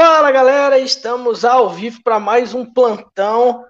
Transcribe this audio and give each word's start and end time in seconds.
Fala 0.00 0.30
galera, 0.30 0.78
estamos 0.78 1.44
ao 1.44 1.70
vivo 1.70 2.00
para 2.04 2.20
mais 2.20 2.54
um 2.54 2.64
plantão 2.64 3.66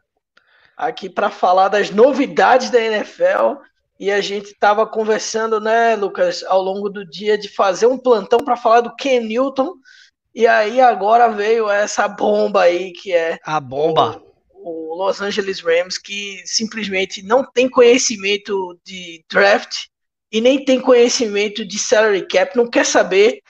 aqui 0.77 1.09
para 1.09 1.31
falar 1.31 1.69
das 1.69 1.89
novidades 1.89 2.69
da 2.69 2.79
NFL. 2.79 3.63
E 3.99 4.11
a 4.11 4.21
gente 4.21 4.49
estava 4.49 4.87
conversando, 4.87 5.59
né, 5.59 5.97
Lucas, 5.97 6.45
ao 6.45 6.61
longo 6.61 6.91
do 6.91 7.03
dia 7.03 7.39
de 7.39 7.49
fazer 7.49 7.87
um 7.87 7.97
plantão 7.97 8.41
para 8.41 8.59
falar 8.59 8.83
do 8.83 8.95
Ken 8.95 9.21
Newton. 9.21 9.73
E 10.35 10.47
aí 10.47 10.83
agora 10.83 11.29
veio 11.29 11.71
essa 11.71 12.07
bomba 12.07 12.65
aí 12.65 12.93
que 12.93 13.11
é 13.11 13.39
a 13.43 13.59
bomba. 13.59 14.23
O, 14.51 14.93
o 14.93 15.03
Los 15.03 15.23
Angeles 15.23 15.61
Rams 15.61 15.97
que 15.97 16.43
simplesmente 16.45 17.23
não 17.23 17.43
tem 17.43 17.71
conhecimento 17.71 18.79
de 18.85 19.25
draft 19.31 19.87
e 20.31 20.43
nem 20.43 20.63
tem 20.63 20.79
conhecimento 20.79 21.65
de 21.65 21.79
salary 21.79 22.29
cap, 22.29 22.55
não 22.55 22.69
quer 22.69 22.85
saber 22.85 23.41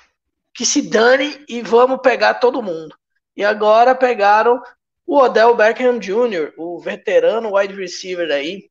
que 0.58 0.66
se 0.66 0.82
dane 0.82 1.44
e 1.48 1.62
vamos 1.62 2.00
pegar 2.02 2.34
todo 2.34 2.60
mundo. 2.60 2.96
E 3.36 3.44
agora 3.44 3.94
pegaram 3.94 4.60
o 5.06 5.16
Odell 5.16 5.54
Beckham 5.54 6.00
Jr., 6.00 6.52
o 6.56 6.80
veterano 6.80 7.56
wide 7.56 7.74
receiver 7.74 8.28
aí, 8.32 8.68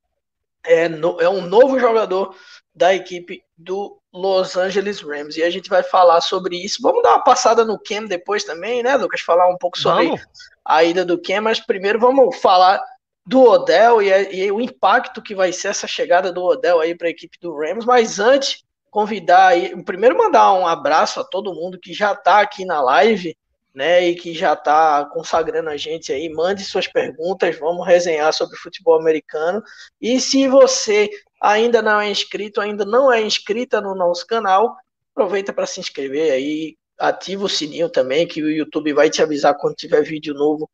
é, 0.66 0.90
no, 0.90 1.18
é 1.22 1.30
um 1.30 1.44
novo 1.44 1.80
jogador 1.80 2.36
da 2.76 2.94
equipe 2.94 3.42
do 3.58 4.02
Los 4.12 4.58
Angeles 4.58 5.00
Rams. 5.00 5.38
E 5.38 5.44
a 5.44 5.50
gente 5.50 5.70
vai 5.70 5.82
falar 5.82 6.20
sobre 6.20 6.58
isso. 6.58 6.82
Vamos 6.82 7.02
dar 7.04 7.12
uma 7.12 7.24
passada 7.24 7.64
no 7.64 7.80
Cam 7.80 8.04
depois 8.04 8.44
também, 8.44 8.84
né, 8.84 8.98
Lucas? 8.98 9.22
Falar 9.22 9.48
um 9.48 9.58
pouco 9.58 9.80
sobre 9.80 10.08
vamos. 10.08 10.22
a 10.66 10.84
ida 10.84 11.06
do 11.06 11.18
Cam, 11.18 11.40
mas 11.40 11.62
primeiro 11.62 11.98
vamos 11.98 12.36
falar 12.42 12.84
do 13.26 13.42
Odell 13.44 14.02
e, 14.02 14.10
e, 14.36 14.52
o 14.52 14.60
impacto 14.60 15.22
que 15.22 15.34
vai 15.34 15.54
ser 15.54 15.70
essa 15.70 15.88
chegada 15.88 16.34
do 16.34 16.44
Odell 16.44 16.82
aí 16.82 16.94
para 16.94 17.08
a 17.08 17.12
equipe 17.12 17.38
do 17.40 17.58
Rams. 17.58 17.86
Mas 17.86 18.20
antes, 18.20 18.67
convidar 18.90 19.48
aí, 19.48 19.84
primeiro 19.84 20.18
mandar 20.18 20.54
um 20.54 20.68
abraço 20.68 21.20
a 21.20 21.24
todo 21.24 21.54
mundo 21.54 21.80
que 21.80 21.94
já 21.94 22.14
está 22.14 22.42
aqui 22.42 22.66
na 22.66 22.82
live, 22.82 23.38
né, 23.78 24.08
e 24.08 24.16
que 24.16 24.34
já 24.34 24.54
está 24.54 25.06
consagrando 25.06 25.70
a 25.70 25.78
gente 25.78 26.12
aí. 26.12 26.28
Mande 26.30 26.64
suas 26.64 26.88
perguntas, 26.88 27.60
vamos 27.60 27.86
resenhar 27.86 28.34
sobre 28.34 28.58
futebol 28.58 29.00
americano. 29.00 29.62
E 30.02 30.20
se 30.20 30.48
você 30.48 31.08
ainda 31.40 31.80
não 31.80 32.02
é 32.02 32.10
inscrito, 32.10 32.60
ainda 32.60 32.84
não 32.84 33.14
é 33.14 33.22
inscrita 33.22 33.80
no 33.80 33.94
nosso 33.94 34.26
canal, 34.26 34.76
aproveita 35.12 35.54
para 35.54 35.68
se 35.68 35.80
inscrever 35.80 36.32
aí, 36.32 36.76
ativa 36.98 37.46
o 37.46 37.50
sininho 37.50 37.88
também, 37.88 38.28
que 38.28 38.42
o 38.42 38.50
YouTube 38.50 38.94
vai 38.94 39.12
te 39.12 39.22
avisar 39.22 39.56
quando 39.56 39.76
tiver 39.76 40.02
vídeo 40.02 40.34
novo 40.34 40.68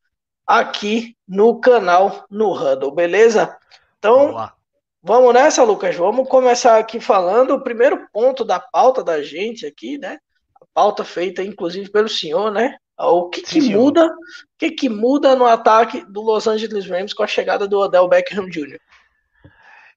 aqui 0.46 1.14
no 1.28 1.60
canal 1.60 2.24
no 2.30 2.52
Huddle, 2.52 2.94
beleza? 2.94 3.54
Então, 3.98 4.28
Boa. 4.28 4.53
Vamos 5.06 5.34
nessa, 5.34 5.62
Lucas. 5.62 5.94
Vamos 5.96 6.26
começar 6.26 6.78
aqui 6.78 6.98
falando 6.98 7.50
o 7.50 7.62
primeiro 7.62 8.08
ponto 8.10 8.42
da 8.42 8.58
pauta 8.58 9.04
da 9.04 9.22
gente 9.22 9.66
aqui, 9.66 9.98
né? 9.98 10.18
A 10.58 10.64
pauta 10.72 11.04
feita, 11.04 11.42
inclusive, 11.42 11.90
pelo 11.90 12.08
senhor, 12.08 12.50
né? 12.50 12.74
O 12.98 13.28
que, 13.28 13.40
Sim, 13.40 13.60
que 13.60 13.74
muda? 13.76 14.06
O 14.06 14.10
que, 14.56 14.70
que 14.70 14.88
muda 14.88 15.36
no 15.36 15.44
ataque 15.44 16.02
do 16.06 16.22
Los 16.22 16.46
Angeles 16.46 16.86
Rams 16.86 17.12
com 17.12 17.22
a 17.22 17.26
chegada 17.26 17.68
do 17.68 17.80
Odell 17.80 18.08
Beckham 18.08 18.48
Jr.? 18.48 18.80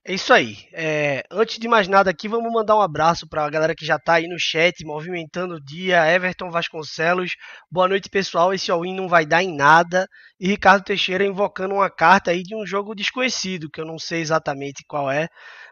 É 0.10 0.14
isso 0.14 0.32
aí. 0.34 0.56
É, 0.72 1.22
antes 1.30 1.60
de 1.60 1.68
mais 1.68 1.86
nada 1.90 2.10
aqui, 2.10 2.30
vamos 2.30 2.50
mandar 2.50 2.78
um 2.78 2.82
abraço 2.82 3.28
para 3.28 3.44
a 3.44 3.50
galera 3.50 3.76
que 3.76 3.86
já 3.86 3.98
está 3.98 4.14
aí 4.14 4.26
no 4.26 4.40
chat, 4.40 4.86
movimentando 4.86 5.56
o 5.56 5.62
dia. 5.62 6.10
Everton 6.10 6.50
Vasconcelos, 6.50 7.32
boa 7.70 7.90
noite 7.90 8.10
pessoal. 8.10 8.54
Esse 8.54 8.72
all-in 8.72 8.96
não 8.96 9.10
vai 9.10 9.26
dar 9.26 9.44
em 9.44 9.54
nada. 9.54 10.08
E 10.40 10.48
Ricardo 10.48 10.86
Teixeira 10.86 11.26
invocando 11.26 11.76
uma 11.76 11.90
carta 11.90 12.32
aí 12.32 12.42
de 12.42 12.56
um 12.56 12.66
jogo 12.66 12.96
desconhecido, 12.96 13.70
que 13.70 13.82
eu 13.82 13.86
não 13.86 14.00
sei 14.00 14.22
exatamente 14.22 14.86
qual 14.88 15.12
é. 15.12 15.28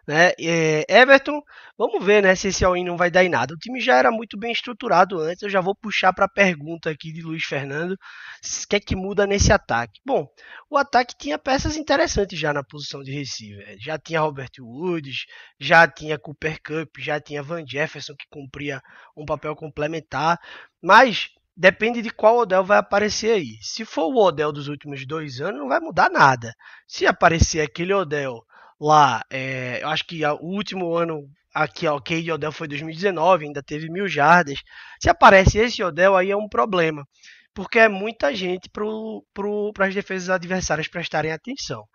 Né? 0.08 0.34
É, 0.40 0.86
Everton, 1.02 1.42
vamos 1.78 2.06
ver 2.06 2.22
né, 2.22 2.36
se 2.36 2.50
esse 2.50 2.64
all-in 2.64 2.84
não 2.84 2.96
vai 2.96 3.10
dar 3.10 3.24
em 3.24 3.30
nada. 3.30 3.54
O 3.54 3.58
time 3.58 3.80
já 3.80 3.98
era 3.98 4.12
muito 4.12 4.38
bem 4.38 4.52
estruturado 4.52 5.20
antes. 5.20 5.42
Eu 5.42 5.50
já 5.50 5.62
vou 5.62 5.76
puxar 5.76 6.14
para 6.14 6.26
a 6.26 6.30
pergunta 6.30 6.90
aqui 6.90 7.12
de 7.12 7.22
Luiz 7.22 7.44
Fernando: 7.44 7.94
o 7.94 8.68
que 8.70 8.76
é 8.76 8.80
que 8.80 8.96
muda 8.96 9.26
nesse 9.26 9.52
ataque? 9.52 10.00
Bom, 10.06 10.28
o 10.70 10.78
ataque 10.78 11.16
tinha 11.18 11.40
peças 11.40 11.76
interessantes 11.76 12.40
já 12.40 12.54
na 12.54 12.64
posição 12.64 13.02
de 13.02 13.12
receiver. 13.12 13.76
Já 13.80 13.98
tinha 13.98 14.22
Robert 14.22 14.52
Woods, 14.60 15.26
já 15.60 15.88
tinha 15.88 16.20
Cooper 16.20 16.62
Cup, 16.62 16.98
já 17.00 17.20
tinha 17.20 17.42
Van 17.42 17.66
Jefferson 17.66 18.14
que 18.16 18.28
cumpria 18.30 18.82
um 19.18 19.26
papel 19.26 19.56
complementar. 19.56 20.40
Mas 20.82 21.30
depende 21.58 22.02
de 22.02 22.12
qual 22.12 22.38
Odell 22.38 22.64
vai 22.64 22.78
aparecer 22.78 23.32
aí. 23.32 23.58
Se 23.62 23.86
for 23.86 24.14
o 24.14 24.18
Odell 24.18 24.52
dos 24.52 24.68
últimos 24.68 25.06
dois 25.08 25.42
anos, 25.42 25.62
não 25.62 25.70
vai 25.70 25.80
mudar 25.80 26.10
nada. 26.12 26.54
Se 26.88 27.08
aparecer 27.08 27.62
aquele 27.62 27.94
Odell 27.94 28.46
lá. 28.80 29.24
É, 29.30 29.82
eu 29.84 29.90
acho 29.90 30.06
que 30.06 30.26
o 30.26 30.36
último 30.42 30.96
ano 30.96 31.30
aqui, 31.54 31.88
ó, 31.88 32.00
Cade 32.00 32.32
Odell 32.32 32.52
foi 32.52 32.68
2019, 32.68 33.46
ainda 33.46 33.64
teve 33.64 33.90
mil 33.90 34.08
jardas. 34.08 34.60
Se 35.02 35.10
aparece 35.10 35.58
esse 35.58 35.82
Odell, 35.84 36.16
aí 36.16 36.32
é 36.32 36.38
um 36.38 36.50
problema. 36.50 37.08
Porque 37.54 37.80
é 37.80 37.88
muita 37.88 38.36
gente 38.36 38.70
para 38.70 39.88
as 39.88 39.96
defesas 39.96 40.30
adversárias 40.30 40.90
prestarem 40.90 41.32
atenção. 41.32 41.88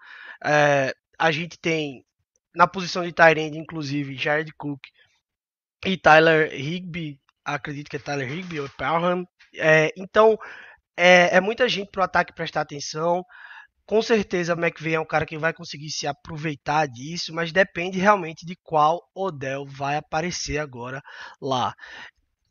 É, 0.45 0.95
a 1.19 1.31
gente 1.31 1.59
tem 1.59 2.03
na 2.55 2.67
posição 2.67 3.05
de 3.05 3.13
Tyrande, 3.13 3.59
inclusive, 3.59 4.17
Jared 4.17 4.53
Cook 4.57 4.81
e 5.85 5.97
Tyler 5.99 6.53
Higby. 6.55 7.21
Acredito 7.45 7.91
que 7.91 7.97
é 7.97 7.99
Tyler 7.99 8.31
Higby 8.33 8.61
ou 8.61 8.69
Pelham. 8.71 9.27
É, 9.55 9.93
então, 9.97 10.39
é, 10.97 11.37
é 11.37 11.41
muita 11.41 11.69
gente 11.69 11.91
para 11.91 12.01
o 12.01 12.05
ataque 12.05 12.35
prestar 12.35 12.63
atenção 12.63 13.23
com 13.91 14.01
certeza 14.01 14.53
McVeigh 14.53 14.95
é 14.95 15.01
um 15.01 15.05
cara 15.05 15.27
que 15.27 15.37
vai 15.37 15.53
conseguir 15.53 15.91
se 15.91 16.07
aproveitar 16.07 16.87
disso, 16.87 17.35
mas 17.35 17.51
depende 17.51 17.99
realmente 17.99 18.47
de 18.47 18.55
qual 18.55 19.03
Odell 19.13 19.67
vai 19.67 19.97
aparecer 19.97 20.59
agora 20.59 21.03
lá. 21.43 21.75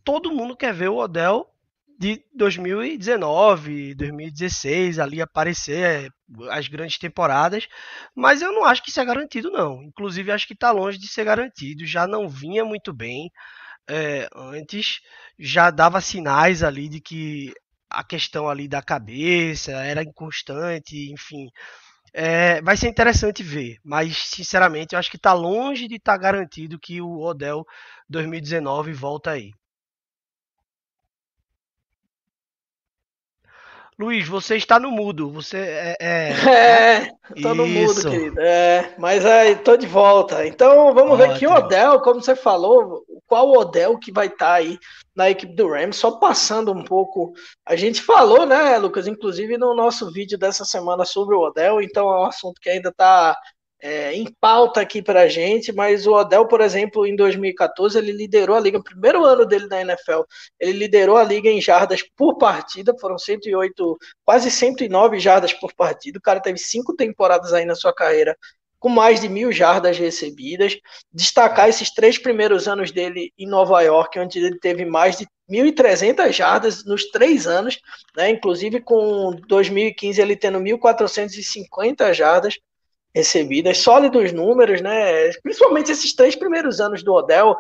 Todo 0.04 0.34
mundo 0.34 0.58
quer 0.58 0.74
ver 0.74 0.90
o 0.90 0.98
Odell 0.98 1.50
de 1.98 2.22
2019, 2.36 3.96
2016 3.96 5.00
ali 5.00 5.22
aparecer 5.22 6.12
as 6.50 6.68
grandes 6.68 6.98
temporadas, 6.98 7.70
mas 8.14 8.42
eu 8.42 8.52
não 8.52 8.66
acho 8.66 8.84
que 8.84 8.90
isso 8.90 9.00
é 9.00 9.06
garantido 9.06 9.50
não. 9.50 9.82
Inclusive 9.82 10.34
acho 10.34 10.46
que 10.46 10.54
está 10.54 10.72
longe 10.72 10.98
de 10.98 11.08
ser 11.08 11.24
garantido. 11.24 11.86
Já 11.86 12.06
não 12.06 12.28
vinha 12.28 12.66
muito 12.66 12.92
bem 12.92 13.32
é, 13.90 14.28
antes, 14.36 15.00
já 15.40 15.72
dava 15.72 16.02
sinais 16.02 16.64
ali 16.64 16.90
de 16.90 17.00
que 17.00 17.54
a 17.90 18.04
questão 18.04 18.48
ali 18.50 18.68
da 18.68 18.82
cabeça, 18.82 19.72
era 19.72 20.04
inconstante, 20.04 21.12
enfim. 21.12 21.50
É, 22.14 22.62
vai 22.62 22.76
ser 22.76 22.88
interessante 22.90 23.44
ver, 23.44 23.78
mas 23.84 24.18
sinceramente 24.18 24.94
eu 24.94 25.00
acho 25.00 25.12
que 25.12 25.18
está 25.18 25.34
longe 25.34 25.88
de 25.88 25.96
estar 25.96 26.14
tá 26.14 26.18
garantido 26.18 26.80
que 26.80 27.02
o 27.02 27.20
Odell 27.20 27.66
2019 28.10 28.94
volta 28.94 29.32
aí. 29.32 29.52
Luiz, 34.00 34.30
você 34.30 34.56
está 34.56 34.80
no 34.80 34.90
mudo. 34.90 35.30
Você 35.30 35.58
é. 35.58 35.98
É, 36.00 36.30
é 37.36 37.42
tô 37.42 37.54
no 37.54 37.68
mudo, 37.68 38.10
querido. 38.10 38.40
É, 38.40 38.96
mas 38.98 39.26
aí, 39.26 39.58
tô 39.58 39.76
de 39.76 39.86
volta. 39.86 40.48
Então 40.48 40.94
vamos 40.94 41.20
Ótimo. 41.20 41.34
ver 41.34 41.38
que 41.38 41.46
Odell, 41.46 42.00
como 42.00 42.22
você 42.22 42.34
falou, 42.34 43.04
qual 43.28 43.52
Odell 43.52 44.00
que 44.00 44.10
vai 44.10 44.28
estar 44.28 44.46
tá 44.46 44.54
aí 44.54 44.80
na 45.14 45.30
equipe 45.30 45.54
do 45.54 45.68
Rams, 45.68 45.98
só 45.98 46.12
passando 46.12 46.72
um 46.72 46.82
pouco. 46.82 47.34
A 47.66 47.76
gente 47.76 48.02
falou, 48.02 48.46
né, 48.46 48.78
Lucas, 48.78 49.06
inclusive 49.06 49.58
no 49.58 49.76
nosso 49.76 50.10
vídeo 50.14 50.38
dessa 50.38 50.64
semana 50.64 51.04
sobre 51.04 51.36
o 51.36 51.42
Odell, 51.42 51.82
então 51.82 52.10
é 52.10 52.22
um 52.22 52.26
assunto 52.26 52.62
que 52.62 52.70
ainda 52.70 52.88
está 52.88 53.38
é, 53.82 54.14
em 54.14 54.26
pauta 54.40 54.82
aqui 54.82 55.02
para 55.02 55.22
a 55.22 55.28
gente, 55.28 55.72
mas 55.72 56.06
o 56.06 56.14
Odell, 56.14 56.48
por 56.48 56.62
exemplo, 56.62 57.06
em 57.06 57.16
2014, 57.16 57.98
ele 57.98 58.12
liderou 58.12 58.56
a 58.56 58.60
liga, 58.60 58.78
no 58.78 58.84
primeiro 58.84 59.24
ano 59.24 59.46
dele 59.46 59.68
na 59.68 59.82
NFL, 59.82 60.22
ele 60.60 60.74
liderou 60.74 61.18
a 61.18 61.24
liga 61.24 61.50
em 61.50 61.62
jardas 61.62 62.04
por 62.16 62.38
partida, 62.38 62.94
foram 63.00 63.18
108, 63.18 63.98
quase 64.26 64.52
109 64.52 65.20
jardas 65.20 65.54
por 65.54 65.74
partida, 65.74 66.20
o 66.20 66.22
cara 66.22 66.42
teve 66.42 66.58
cinco 66.58 66.96
temporadas 66.96 67.54
aí 67.54 67.66
na 67.66 67.76
sua 67.76 67.94
carreira 67.94 68.36
com 68.80 68.90
mais 68.90 69.20
de 69.20 69.28
mil 69.28 69.52
jardas 69.52 69.98
recebidas, 69.98 70.78
destacar 71.12 71.68
esses 71.68 71.94
três 71.94 72.18
primeiros 72.18 72.68
anos 72.68 72.92
dele 72.92 73.34
em 73.38 73.46
Nova 73.46 73.82
York, 73.82 74.18
onde 74.18 74.40
ele 74.40 74.58
teve 74.58 74.86
mais 74.86 75.18
de 75.18 75.28
1.300 75.50 76.32
jardas 76.32 76.86
nos 76.86 77.10
três 77.12 77.46
anos, 77.46 77.80
né? 78.16 78.30
inclusive 78.30 78.80
com 78.80 79.32
2015 79.48 80.22
ele 80.22 80.36
tendo 80.36 80.60
1.450 80.60 82.14
jardas, 82.14 82.58
recebidas, 83.16 83.80
sólidos 83.80 84.32
números, 84.32 84.82
né? 84.82 85.30
Principalmente 85.42 85.92
esses 85.92 86.14
três 86.14 86.36
primeiros 86.36 86.80
anos 86.80 87.04
do 87.04 87.14
Odell, 87.14 87.56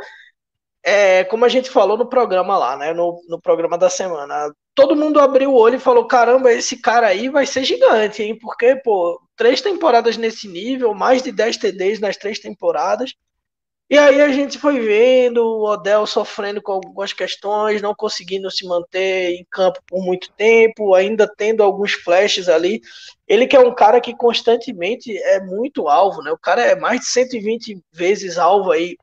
é, 0.83 1.23
como 1.25 1.45
a 1.45 1.49
gente 1.49 1.69
falou 1.69 1.97
no 1.97 2.07
programa 2.07 2.57
lá, 2.57 2.77
né? 2.77 2.93
No, 2.93 3.21
no 3.27 3.41
programa 3.41 3.77
da 3.77 3.89
semana. 3.89 4.51
Todo 4.73 4.95
mundo 4.95 5.19
abriu 5.19 5.51
o 5.51 5.57
olho 5.57 5.75
e 5.75 5.79
falou: 5.79 6.07
caramba, 6.07 6.51
esse 6.53 6.77
cara 6.81 7.07
aí 7.07 7.29
vai 7.29 7.45
ser 7.45 7.63
gigante, 7.63 8.23
hein? 8.23 8.37
Porque, 8.39 8.75
pô, 8.77 9.19
três 9.35 9.61
temporadas 9.61 10.17
nesse 10.17 10.47
nível, 10.47 10.93
mais 10.93 11.21
de 11.21 11.31
10 11.31 11.57
TDs 11.57 11.99
nas 11.99 12.17
três 12.17 12.39
temporadas. 12.39 13.13
E 13.89 13.97
aí 13.97 14.21
a 14.21 14.29
gente 14.31 14.59
foi 14.59 14.79
vendo 14.79 15.43
o 15.43 15.65
Odell 15.67 16.05
sofrendo 16.05 16.61
com 16.61 16.73
algumas 16.73 17.11
questões, 17.11 17.81
não 17.81 17.95
conseguindo 17.95 18.51
se 18.51 18.67
manter 18.67 19.31
em 19.31 19.45
campo 19.49 19.79
por 19.87 20.03
muito 20.05 20.31
tempo, 20.33 20.93
ainda 20.93 21.27
tendo 21.27 21.63
alguns 21.63 21.93
flashes 21.93 22.47
ali. 22.47 22.81
Ele 23.27 23.47
que 23.47 23.55
é 23.55 23.59
um 23.59 23.73
cara 23.73 23.99
que 23.99 24.15
constantemente 24.15 25.17
é 25.17 25.39
muito 25.43 25.87
alvo, 25.87 26.21
né? 26.21 26.31
O 26.31 26.37
cara 26.37 26.61
é 26.61 26.75
mais 26.75 26.99
de 27.01 27.07
120 27.07 27.83
vezes 27.91 28.37
alvo 28.37 28.71
aí 28.71 28.95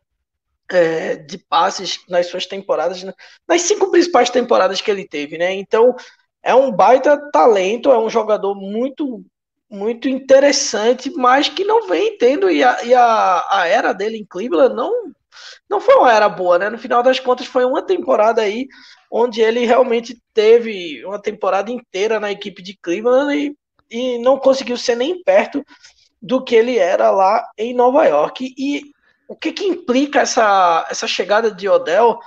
é, 0.70 1.16
de 1.16 1.38
passes 1.38 2.00
nas 2.08 2.26
suas 2.26 2.46
temporadas, 2.46 3.04
nas 3.48 3.62
cinco 3.62 3.90
principais 3.90 4.30
temporadas 4.30 4.80
que 4.80 4.90
ele 4.90 5.06
teve, 5.06 5.36
né? 5.36 5.52
Então 5.52 5.96
é 6.44 6.54
um 6.54 6.70
baita 6.70 7.18
talento, 7.32 7.90
é 7.90 7.98
um 7.98 8.08
jogador 8.08 8.54
muito 8.54 9.24
muito 9.70 10.08
interessante, 10.08 11.10
mas 11.10 11.48
que 11.48 11.64
não 11.64 11.88
vem 11.88 12.16
tendo, 12.18 12.50
e 12.50 12.62
a, 12.62 12.84
e 12.84 12.94
a, 12.94 13.46
a 13.50 13.66
era 13.66 13.92
dele 13.92 14.16
em 14.16 14.24
Cleveland 14.24 14.74
não, 14.74 14.92
não 15.68 15.80
foi 15.80 15.94
uma 15.96 16.12
era 16.12 16.28
boa, 16.28 16.58
né? 16.58 16.70
No 16.70 16.78
final 16.78 17.02
das 17.02 17.18
contas, 17.18 17.46
foi 17.46 17.64
uma 17.64 17.82
temporada 17.82 18.42
aí 18.42 18.66
onde 19.10 19.40
ele 19.40 19.64
realmente 19.64 20.20
teve 20.32 21.04
uma 21.04 21.20
temporada 21.20 21.70
inteira 21.70 22.20
na 22.20 22.30
equipe 22.30 22.62
de 22.62 22.76
Cleveland 22.80 23.34
e, 23.34 23.56
e 23.90 24.18
não 24.18 24.38
conseguiu 24.38 24.76
ser 24.76 24.96
nem 24.96 25.22
perto 25.22 25.64
do 26.20 26.42
que 26.42 26.54
ele 26.54 26.78
era 26.78 27.10
lá 27.10 27.44
em 27.58 27.74
Nova 27.74 28.04
York. 28.04 28.54
E 28.56 28.82
o 29.28 29.36
que, 29.36 29.52
que 29.52 29.64
implica 29.64 30.20
essa, 30.20 30.86
essa 30.90 31.06
chegada 31.06 31.50
de 31.50 31.68
Odell 31.68 32.18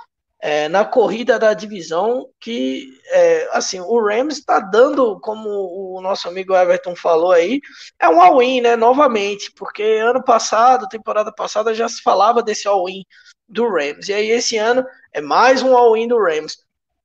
é, 0.42 0.68
na 0.68 0.84
corrida 0.84 1.38
da 1.38 1.52
divisão 1.52 2.28
que, 2.40 2.98
é, 3.08 3.48
assim, 3.52 3.78
o 3.80 4.00
Rams 4.00 4.38
está 4.38 4.58
dando, 4.58 5.20
como 5.20 5.48
o 5.48 6.00
nosso 6.00 6.28
amigo 6.28 6.54
Everton 6.54 6.96
falou 6.96 7.32
aí, 7.32 7.60
é 7.98 8.08
um 8.08 8.20
all-in, 8.20 8.62
né, 8.62 8.74
novamente, 8.74 9.52
porque 9.52 9.82
ano 9.82 10.22
passado, 10.24 10.88
temporada 10.88 11.30
passada, 11.30 11.74
já 11.74 11.88
se 11.88 12.02
falava 12.02 12.42
desse 12.42 12.66
all-in 12.66 13.04
do 13.46 13.68
Rams, 13.68 14.08
e 14.08 14.14
aí 14.14 14.30
esse 14.30 14.56
ano 14.56 14.84
é 15.12 15.20
mais 15.20 15.62
um 15.62 15.76
all-in 15.76 16.08
do 16.08 16.18
Rams. 16.18 16.56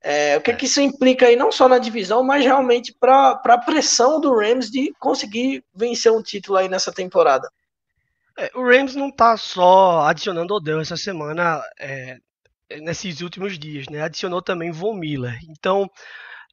É, 0.02 0.38
o 0.38 0.42
que, 0.42 0.54
que 0.54 0.66
isso 0.66 0.80
implica 0.80 1.26
aí, 1.26 1.36
não 1.36 1.52
só 1.52 1.68
na 1.68 1.80
divisão, 1.80 2.24
mas 2.24 2.46
realmente 2.46 2.96
para 2.98 3.42
a 3.44 3.58
pressão 3.58 4.22
do 4.22 4.34
Rams 4.34 4.70
de 4.70 4.94
conseguir 5.00 5.64
vencer 5.74 6.12
um 6.12 6.22
título 6.22 6.58
aí 6.58 6.70
nessa 6.70 6.94
temporada? 6.94 7.50
É, 8.38 8.52
o 8.54 8.64
Rams 8.64 8.96
não 8.96 9.10
está 9.10 9.36
só 9.36 10.02
adicionando 10.02 10.54
Odell 10.54 10.80
essa 10.80 10.96
semana, 10.96 11.60
é, 11.80 12.20
nesses 12.82 13.22
últimos 13.22 13.58
dias, 13.58 13.88
né? 13.90 14.02
Adicionou 14.02 14.42
também 14.42 14.72
Von 14.72 14.96
Miller. 14.96 15.40
Então, 15.50 15.90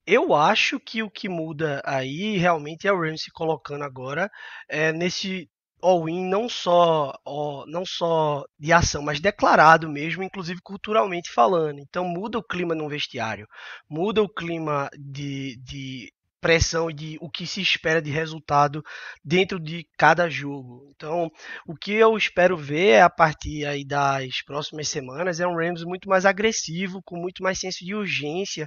eu 0.07 0.35
acho 0.35 0.81
que 0.81 1.03
o 1.03 1.11
que 1.11 1.29
muda 1.29 1.81
aí 1.85 2.37
realmente 2.37 2.87
é 2.89 2.93
o 2.93 3.01
Rams 3.01 3.23
se 3.23 3.31
colocando 3.31 3.85
agora 3.85 4.31
é, 4.69 4.93
nesse 4.93 5.49
all-in 5.83 6.25
não 6.29 6.49
só 6.49 7.13
ó, 7.27 7.65
não 7.67 7.85
só 7.85 8.45
de 8.59 8.73
ação, 8.73 9.03
mas 9.03 9.21
declarado 9.21 9.89
mesmo, 9.89 10.23
inclusive 10.23 10.61
culturalmente 10.63 11.33
falando. 11.33 11.81
Então 11.81 12.05
muda 12.05 12.39
o 12.39 12.43
clima 12.43 12.75
no 12.75 12.89
vestiário, 12.89 13.47
muda 13.89 14.23
o 14.23 14.29
clima 14.29 14.89
de, 14.99 15.57
de 15.63 16.13
pressão 16.43 16.91
e 16.91 16.93
de 16.93 17.19
o 17.21 17.31
que 17.31 17.47
se 17.47 17.63
espera 17.63 18.03
de 18.03 18.11
resultado 18.11 18.83
dentro 19.25 19.61
de 19.61 19.87
cada 19.97 20.29
jogo. 20.29 20.91
Então, 20.95 21.31
o 21.67 21.75
que 21.77 21.93
eu 21.93 22.17
espero 22.17 22.57
ver 22.57 23.01
a 23.01 23.09
partir 23.09 23.65
aí 23.65 23.87
das 23.87 24.43
próximas 24.45 24.89
semanas 24.89 25.39
é 25.39 25.47
um 25.47 25.57
Rams 25.57 25.85
muito 25.85 26.09
mais 26.09 26.27
agressivo, 26.27 27.01
com 27.05 27.17
muito 27.17 27.43
mais 27.43 27.61
senso 27.61 27.85
de 27.85 27.95
urgência, 27.95 28.67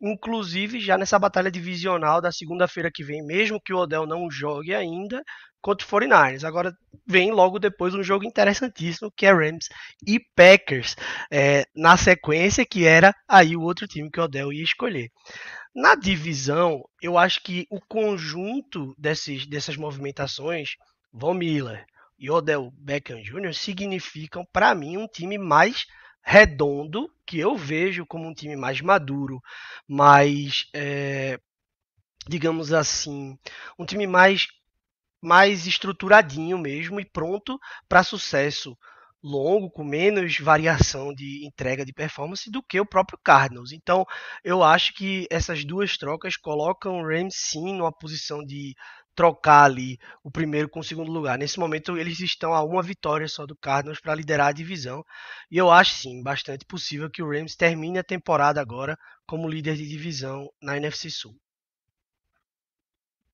inclusive 0.00 0.78
já 0.78 0.96
nessa 0.96 1.18
batalha 1.18 1.50
divisional 1.50 2.20
da 2.20 2.30
segunda-feira 2.30 2.90
que 2.94 3.02
vem, 3.02 3.26
mesmo 3.26 3.60
que 3.60 3.72
o 3.72 3.78
Odell 3.78 4.06
não 4.06 4.30
jogue 4.30 4.72
ainda, 4.72 5.20
contra 5.60 5.84
o 5.84 5.90
49ers. 5.90 6.44
Agora 6.44 6.72
vem 7.04 7.32
logo 7.32 7.58
depois 7.58 7.92
um 7.92 8.02
jogo 8.02 8.24
interessantíssimo 8.24 9.12
que 9.16 9.26
é 9.26 9.32
Rams 9.32 9.68
e 10.06 10.20
Packers 10.36 10.94
é, 11.30 11.64
na 11.74 11.96
sequência 11.96 12.64
que 12.64 12.86
era 12.86 13.12
aí 13.28 13.56
o 13.56 13.62
outro 13.62 13.88
time 13.88 14.08
que 14.08 14.20
o 14.20 14.24
Odell 14.24 14.52
ia 14.52 14.62
escolher. 14.62 15.10
Na 15.76 15.94
divisão, 15.94 16.88
eu 17.02 17.18
acho 17.18 17.42
que 17.42 17.66
o 17.68 17.78
conjunto 17.82 18.94
desses, 18.96 19.46
dessas 19.46 19.76
movimentações, 19.76 20.70
Von 21.12 21.34
Miller 21.34 21.84
e 22.18 22.30
Odell 22.30 22.72
Beckham 22.78 23.20
Jr., 23.20 23.52
significam 23.52 24.42
para 24.50 24.74
mim 24.74 24.96
um 24.96 25.06
time 25.06 25.36
mais 25.36 25.84
redondo, 26.22 27.12
que 27.26 27.38
eu 27.38 27.58
vejo 27.58 28.06
como 28.06 28.26
um 28.26 28.32
time 28.32 28.56
mais 28.56 28.80
maduro, 28.80 29.38
mais, 29.86 30.66
é, 30.72 31.38
digamos 32.26 32.72
assim, 32.72 33.38
um 33.78 33.84
time 33.84 34.06
mais, 34.06 34.48
mais 35.20 35.66
estruturadinho 35.66 36.56
mesmo 36.56 36.98
e 36.98 37.04
pronto 37.04 37.60
para 37.86 38.02
sucesso 38.02 38.74
longo, 39.26 39.70
com 39.70 39.84
menos 39.84 40.38
variação 40.38 41.12
de 41.12 41.44
entrega 41.46 41.84
de 41.84 41.92
performance 41.92 42.50
do 42.50 42.62
que 42.62 42.80
o 42.80 42.86
próprio 42.86 43.18
Cardinals. 43.22 43.72
Então, 43.72 44.04
eu 44.44 44.62
acho 44.62 44.94
que 44.94 45.26
essas 45.30 45.64
duas 45.64 45.96
trocas 45.98 46.36
colocam 46.36 47.00
o 47.00 47.06
Rams 47.06 47.34
sim 47.36 47.74
numa 47.74 47.92
posição 47.92 48.44
de 48.44 48.74
trocar 49.16 49.64
ali 49.64 49.98
o 50.22 50.30
primeiro 50.30 50.68
com 50.68 50.80
o 50.80 50.84
segundo 50.84 51.10
lugar. 51.10 51.38
Nesse 51.38 51.58
momento, 51.58 51.96
eles 51.96 52.20
estão 52.20 52.52
a 52.52 52.62
uma 52.62 52.82
vitória 52.82 53.26
só 53.26 53.46
do 53.46 53.56
Cardinals 53.56 54.00
para 54.00 54.14
liderar 54.14 54.48
a 54.48 54.52
divisão. 54.52 55.02
E 55.50 55.56
eu 55.56 55.70
acho 55.70 55.94
sim 55.94 56.22
bastante 56.22 56.64
possível 56.66 57.10
que 57.10 57.22
o 57.22 57.30
Rams 57.30 57.56
termine 57.56 57.98
a 57.98 58.04
temporada 58.04 58.60
agora 58.60 58.96
como 59.26 59.48
líder 59.48 59.74
de 59.76 59.88
divisão 59.88 60.48
na 60.62 60.76
NFC 60.76 61.10
Sul. 61.10 61.34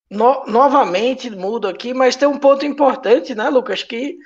No, 0.09 0.45
novamente 0.47 1.31
mudo 1.31 1.67
aqui, 1.67 1.95
mas 1.95 2.17
tem 2.17 2.29
um 2.29 2.39
ponto 2.39 2.67
importante, 2.67 3.35
né, 3.35 3.49
Lucas? 3.49 3.83
Que 3.83 4.19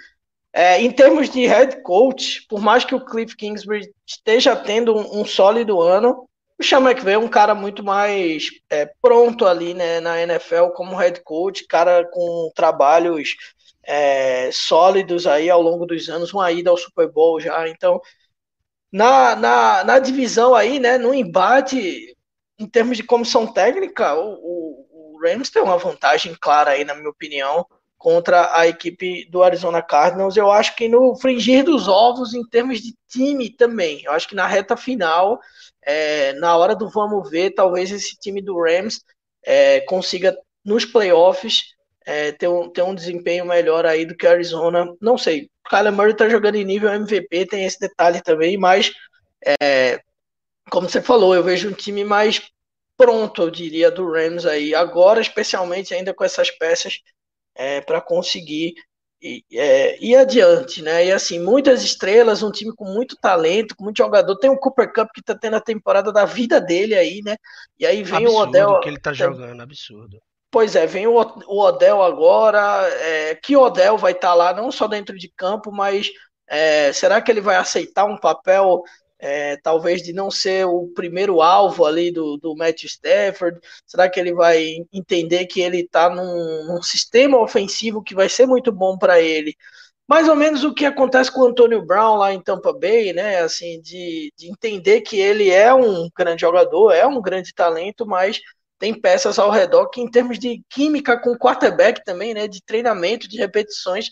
é, 0.52 0.80
em 0.80 0.90
termos 0.90 1.28
de 1.28 1.46
head 1.46 1.82
coach, 1.82 2.46
por 2.48 2.60
mais 2.60 2.84
que 2.84 2.94
o 2.94 3.04
Cliff 3.04 3.36
Kingsbury 3.36 3.92
esteja 4.06 4.56
tendo 4.56 4.96
um, 4.96 5.20
um 5.20 5.24
sólido 5.24 5.80
ano, 5.82 6.26
o 6.58 6.64
Sean 6.64 6.80
McVay 6.80 7.14
é 7.14 7.18
um 7.18 7.28
cara 7.28 7.54
muito 7.54 7.84
mais 7.84 8.48
é, 8.70 8.90
pronto 9.02 9.44
ali 9.46 9.74
né, 9.74 10.00
na 10.00 10.20
NFL 10.22 10.68
como 10.74 10.96
head 10.96 11.20
coach, 11.22 11.66
cara 11.66 12.08
com 12.10 12.50
trabalhos 12.54 13.36
é, 13.82 14.50
sólidos 14.50 15.26
aí 15.26 15.50
ao 15.50 15.60
longo 15.60 15.84
dos 15.84 16.08
anos, 16.08 16.32
uma 16.32 16.50
ida 16.50 16.70
ao 16.70 16.76
Super 16.78 17.08
Bowl 17.10 17.38
já. 17.38 17.68
Então, 17.68 18.00
na, 18.90 19.36
na, 19.36 19.84
na 19.84 19.98
divisão 19.98 20.54
aí, 20.54 20.78
né, 20.80 20.96
no 20.96 21.12
embate, 21.12 22.16
em 22.58 22.66
termos 22.66 22.96
de 22.96 23.02
comissão 23.02 23.46
técnica, 23.46 24.14
o, 24.14 24.32
o, 24.34 25.16
o 25.16 25.20
Rams 25.22 25.50
tem 25.50 25.62
uma 25.62 25.76
vantagem 25.76 26.34
clara 26.40 26.70
aí, 26.70 26.84
na 26.84 26.94
minha 26.94 27.10
opinião 27.10 27.66
contra 27.98 28.56
a 28.56 28.66
equipe 28.66 29.28
do 29.30 29.42
Arizona 29.42 29.82
Cardinals. 29.82 30.36
Eu 30.36 30.50
acho 30.50 30.76
que 30.76 30.88
no 30.88 31.16
fringir 31.16 31.64
dos 31.64 31.88
ovos, 31.88 32.34
em 32.34 32.44
termos 32.48 32.80
de 32.80 32.94
time 33.08 33.50
também, 33.50 34.02
eu 34.04 34.12
acho 34.12 34.28
que 34.28 34.34
na 34.34 34.46
reta 34.46 34.76
final, 34.76 35.40
é, 35.82 36.32
na 36.34 36.56
hora 36.56 36.74
do 36.74 36.88
vamos 36.88 37.28
ver, 37.30 37.50
talvez 37.52 37.90
esse 37.90 38.16
time 38.18 38.42
do 38.42 38.60
Rams 38.60 39.00
é, 39.44 39.80
consiga 39.82 40.36
nos 40.64 40.84
playoffs 40.84 41.62
é, 42.04 42.32
ter, 42.32 42.48
um, 42.48 42.70
ter 42.70 42.82
um 42.82 42.94
desempenho 42.94 43.44
melhor 43.44 43.86
aí 43.86 44.04
do 44.04 44.16
que 44.16 44.26
o 44.26 44.30
Arizona. 44.30 44.86
Não 45.00 45.16
sei, 45.16 45.48
Kyler 45.68 45.92
Murray 45.92 46.14
tá 46.14 46.28
jogando 46.28 46.56
em 46.56 46.64
nível 46.64 46.92
MVP, 46.92 47.46
tem 47.46 47.64
esse 47.64 47.80
detalhe 47.80 48.22
também, 48.22 48.56
mas 48.56 48.92
é, 49.60 50.00
como 50.70 50.88
você 50.88 51.00
falou, 51.00 51.34
eu 51.34 51.42
vejo 51.42 51.68
um 51.68 51.72
time 51.72 52.04
mais 52.04 52.42
pronto, 52.96 53.42
eu 53.42 53.50
diria, 53.50 53.90
do 53.90 54.10
Rams 54.10 54.46
aí, 54.46 54.74
agora, 54.74 55.20
especialmente 55.20 55.92
ainda 55.92 56.14
com 56.14 56.24
essas 56.24 56.50
peças 56.50 57.00
é, 57.56 57.80
para 57.80 58.00
conseguir 58.00 58.74
ir, 59.20 59.44
é, 59.52 60.04
ir 60.04 60.16
adiante, 60.16 60.82
né? 60.82 61.06
E 61.06 61.12
assim, 61.12 61.40
muitas 61.40 61.82
estrelas, 61.82 62.42
um 62.42 62.50
time 62.50 62.74
com 62.74 62.84
muito 62.84 63.16
talento, 63.16 63.74
com 63.76 63.84
muito 63.84 63.98
jogador. 63.98 64.36
Tem 64.36 64.50
o 64.50 64.58
Cooper 64.58 64.92
Cup 64.92 65.08
que 65.12 65.20
está 65.20 65.34
tendo 65.34 65.56
a 65.56 65.60
temporada 65.60 66.12
da 66.12 66.24
vida 66.24 66.60
dele 66.60 66.94
aí, 66.94 67.20
né? 67.24 67.36
E 67.78 67.86
aí 67.86 68.02
vem 68.02 68.26
absurdo 68.26 68.36
o 68.36 68.42
Odell. 68.42 68.80
que 68.80 68.88
ele 68.88 69.00
tá 69.00 69.12
jogando, 69.12 69.60
absurdo. 69.60 70.18
Pois 70.50 70.76
é, 70.76 70.86
vem 70.86 71.06
o, 71.06 71.14
o 71.14 71.60
Odell 71.60 72.02
agora. 72.02 72.88
É, 73.00 73.34
que 73.34 73.56
Odell 73.56 73.98
vai 73.98 74.12
estar 74.12 74.28
tá 74.28 74.34
lá, 74.34 74.54
não 74.54 74.70
só 74.70 74.86
dentro 74.86 75.16
de 75.18 75.28
campo, 75.28 75.72
mas 75.72 76.10
é, 76.48 76.92
será 76.92 77.20
que 77.20 77.30
ele 77.30 77.40
vai 77.40 77.56
aceitar 77.56 78.04
um 78.04 78.16
papel 78.16 78.82
é, 79.18 79.56
talvez 79.56 80.02
de 80.02 80.12
não 80.12 80.30
ser 80.30 80.66
o 80.66 80.88
primeiro 80.94 81.40
alvo 81.40 81.84
ali 81.84 82.10
do, 82.10 82.36
do 82.36 82.54
Matt 82.54 82.84
Stafford? 82.84 83.58
Será 83.86 84.08
que 84.08 84.20
ele 84.20 84.34
vai 84.34 84.76
entender 84.92 85.46
que 85.46 85.60
ele 85.60 85.80
está 85.80 86.10
num, 86.10 86.66
num, 86.66 86.82
sistema 86.82 87.38
ofensivo 87.38 88.02
que 88.02 88.14
vai 88.14 88.28
ser 88.28 88.46
muito 88.46 88.70
bom 88.70 88.98
para 88.98 89.20
ele? 89.20 89.56
Mais 90.08 90.28
ou 90.28 90.36
menos 90.36 90.62
o 90.64 90.72
que 90.74 90.84
acontece 90.84 91.32
com 91.32 91.40
o 91.42 91.46
Antonio 91.48 91.84
Brown 91.84 92.16
lá 92.16 92.32
em 92.32 92.40
Tampa 92.40 92.72
Bay, 92.72 93.12
né? 93.12 93.40
Assim, 93.40 93.80
de, 93.80 94.32
de 94.36 94.50
entender 94.50 95.00
que 95.00 95.18
ele 95.18 95.50
é 95.50 95.74
um 95.74 96.08
grande 96.16 96.42
jogador, 96.42 96.92
é 96.92 97.06
um 97.06 97.20
grande 97.20 97.52
talento, 97.52 98.06
mas 98.06 98.40
tem 98.78 98.94
peças 98.98 99.38
ao 99.38 99.50
redor 99.50 99.88
que, 99.88 100.00
em 100.00 100.10
termos 100.10 100.38
de 100.38 100.62
química 100.68 101.18
com 101.20 101.36
quarterback 101.36 102.04
também, 102.04 102.34
né? 102.34 102.46
De 102.46 102.62
treinamento, 102.62 103.28
de 103.28 103.36
repetições, 103.38 104.10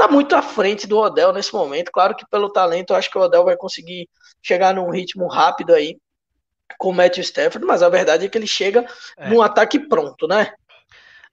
tá 0.00 0.08
muito 0.08 0.34
à 0.34 0.40
frente 0.40 0.86
do 0.86 0.96
Odell 0.96 1.30
nesse 1.30 1.52
momento. 1.52 1.92
Claro 1.92 2.16
que 2.16 2.26
pelo 2.30 2.50
talento, 2.50 2.90
eu 2.90 2.96
acho 2.96 3.10
que 3.10 3.18
o 3.18 3.20
Odell 3.20 3.44
vai 3.44 3.54
conseguir 3.54 4.08
chegar 4.42 4.74
num 4.74 4.90
ritmo 4.90 5.26
rápido 5.28 5.74
aí 5.74 5.98
com 6.78 6.88
o 6.88 6.94
Matthew 6.94 7.22
Stafford, 7.22 7.66
mas 7.66 7.82
a 7.82 7.88
verdade 7.90 8.24
é 8.24 8.28
que 8.28 8.38
ele 8.38 8.46
chega 8.46 8.86
é. 9.18 9.28
num 9.28 9.42
ataque 9.42 9.78
pronto, 9.78 10.26
né? 10.26 10.54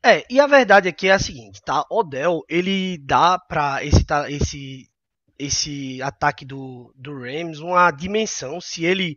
É, 0.03 0.25
e 0.29 0.37
a 0.37 0.47
verdade 0.47 0.89
aqui 0.89 1.07
é 1.07 1.13
a 1.13 1.19
seguinte, 1.19 1.61
tá? 1.63 1.85
Odell, 1.89 2.43
ele 2.49 2.97
dá 2.97 3.39
para 3.39 3.83
esse, 3.85 4.05
esse, 4.27 4.89
esse 5.39 6.01
ataque 6.01 6.43
do, 6.43 6.93
do 6.93 7.17
Rams 7.17 7.59
uma 7.59 7.89
dimensão 7.91 8.59
se 8.59 8.83
ele 8.83 9.15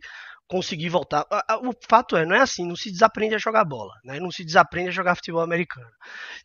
conseguir 0.51 0.89
voltar. 0.89 1.25
O 1.63 1.71
fato 1.87 2.17
é, 2.17 2.25
não 2.25 2.35
é 2.35 2.41
assim, 2.41 2.67
não 2.67 2.75
se 2.75 2.91
desaprende 2.91 3.33
a 3.33 3.37
jogar 3.37 3.63
bola, 3.63 3.93
né? 4.03 4.19
não 4.19 4.29
se 4.29 4.43
desaprende 4.43 4.89
a 4.89 4.91
jogar 4.91 5.15
futebol 5.15 5.41
americano. 5.41 5.89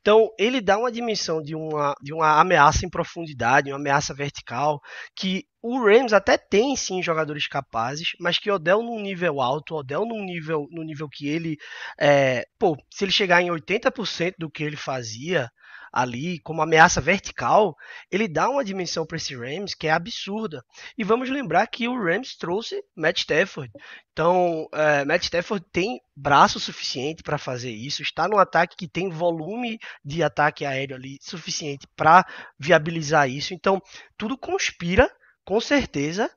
Então, 0.00 0.30
ele 0.38 0.60
dá 0.60 0.78
uma 0.78 0.92
dimensão 0.92 1.42
de 1.42 1.56
uma, 1.56 1.92
de 2.00 2.14
uma 2.14 2.40
ameaça 2.40 2.86
em 2.86 2.88
profundidade, 2.88 3.72
uma 3.72 3.80
ameaça 3.80 4.14
vertical, 4.14 4.80
que 5.16 5.44
o 5.60 5.84
Rams 5.84 6.12
até 6.12 6.38
tem 6.38 6.76
sim 6.76 7.02
jogadores 7.02 7.48
capazes, 7.48 8.10
mas 8.20 8.38
que 8.38 8.48
Odell 8.48 8.80
num 8.80 9.00
nível 9.00 9.40
alto, 9.40 9.74
Odell 9.74 10.06
num 10.06 10.24
nível, 10.24 10.68
no 10.70 10.84
nível 10.84 11.08
que 11.10 11.26
ele, 11.26 11.56
é, 11.98 12.44
pô, 12.60 12.76
se 12.88 13.04
ele 13.04 13.10
chegar 13.10 13.42
em 13.42 13.48
80% 13.48 14.34
do 14.38 14.48
que 14.48 14.62
ele 14.62 14.76
fazia, 14.76 15.50
ali 15.96 16.38
como 16.40 16.60
ameaça 16.60 17.00
vertical, 17.00 17.74
ele 18.10 18.28
dá 18.28 18.50
uma 18.50 18.62
dimensão 18.62 19.06
para 19.06 19.16
esse 19.16 19.34
Rams 19.34 19.74
que 19.74 19.86
é 19.86 19.90
absurda. 19.90 20.62
E 20.98 21.02
vamos 21.02 21.30
lembrar 21.30 21.66
que 21.68 21.88
o 21.88 21.98
Rams 21.98 22.36
trouxe 22.36 22.82
Matt 22.94 23.20
Stafford. 23.20 23.72
Então, 24.12 24.68
é, 24.74 25.06
Matt 25.06 25.22
Stafford 25.22 25.64
tem 25.72 25.98
braço 26.14 26.60
suficiente 26.60 27.22
para 27.22 27.38
fazer 27.38 27.70
isso, 27.70 28.02
está 28.02 28.28
no 28.28 28.38
ataque 28.38 28.76
que 28.76 28.86
tem 28.86 29.08
volume 29.08 29.78
de 30.04 30.22
ataque 30.22 30.66
aéreo 30.66 30.96
ali 30.96 31.16
suficiente 31.22 31.86
para 31.96 32.26
viabilizar 32.58 33.30
isso. 33.30 33.54
Então, 33.54 33.80
tudo 34.18 34.36
conspira, 34.36 35.10
com 35.46 35.58
certeza, 35.62 36.30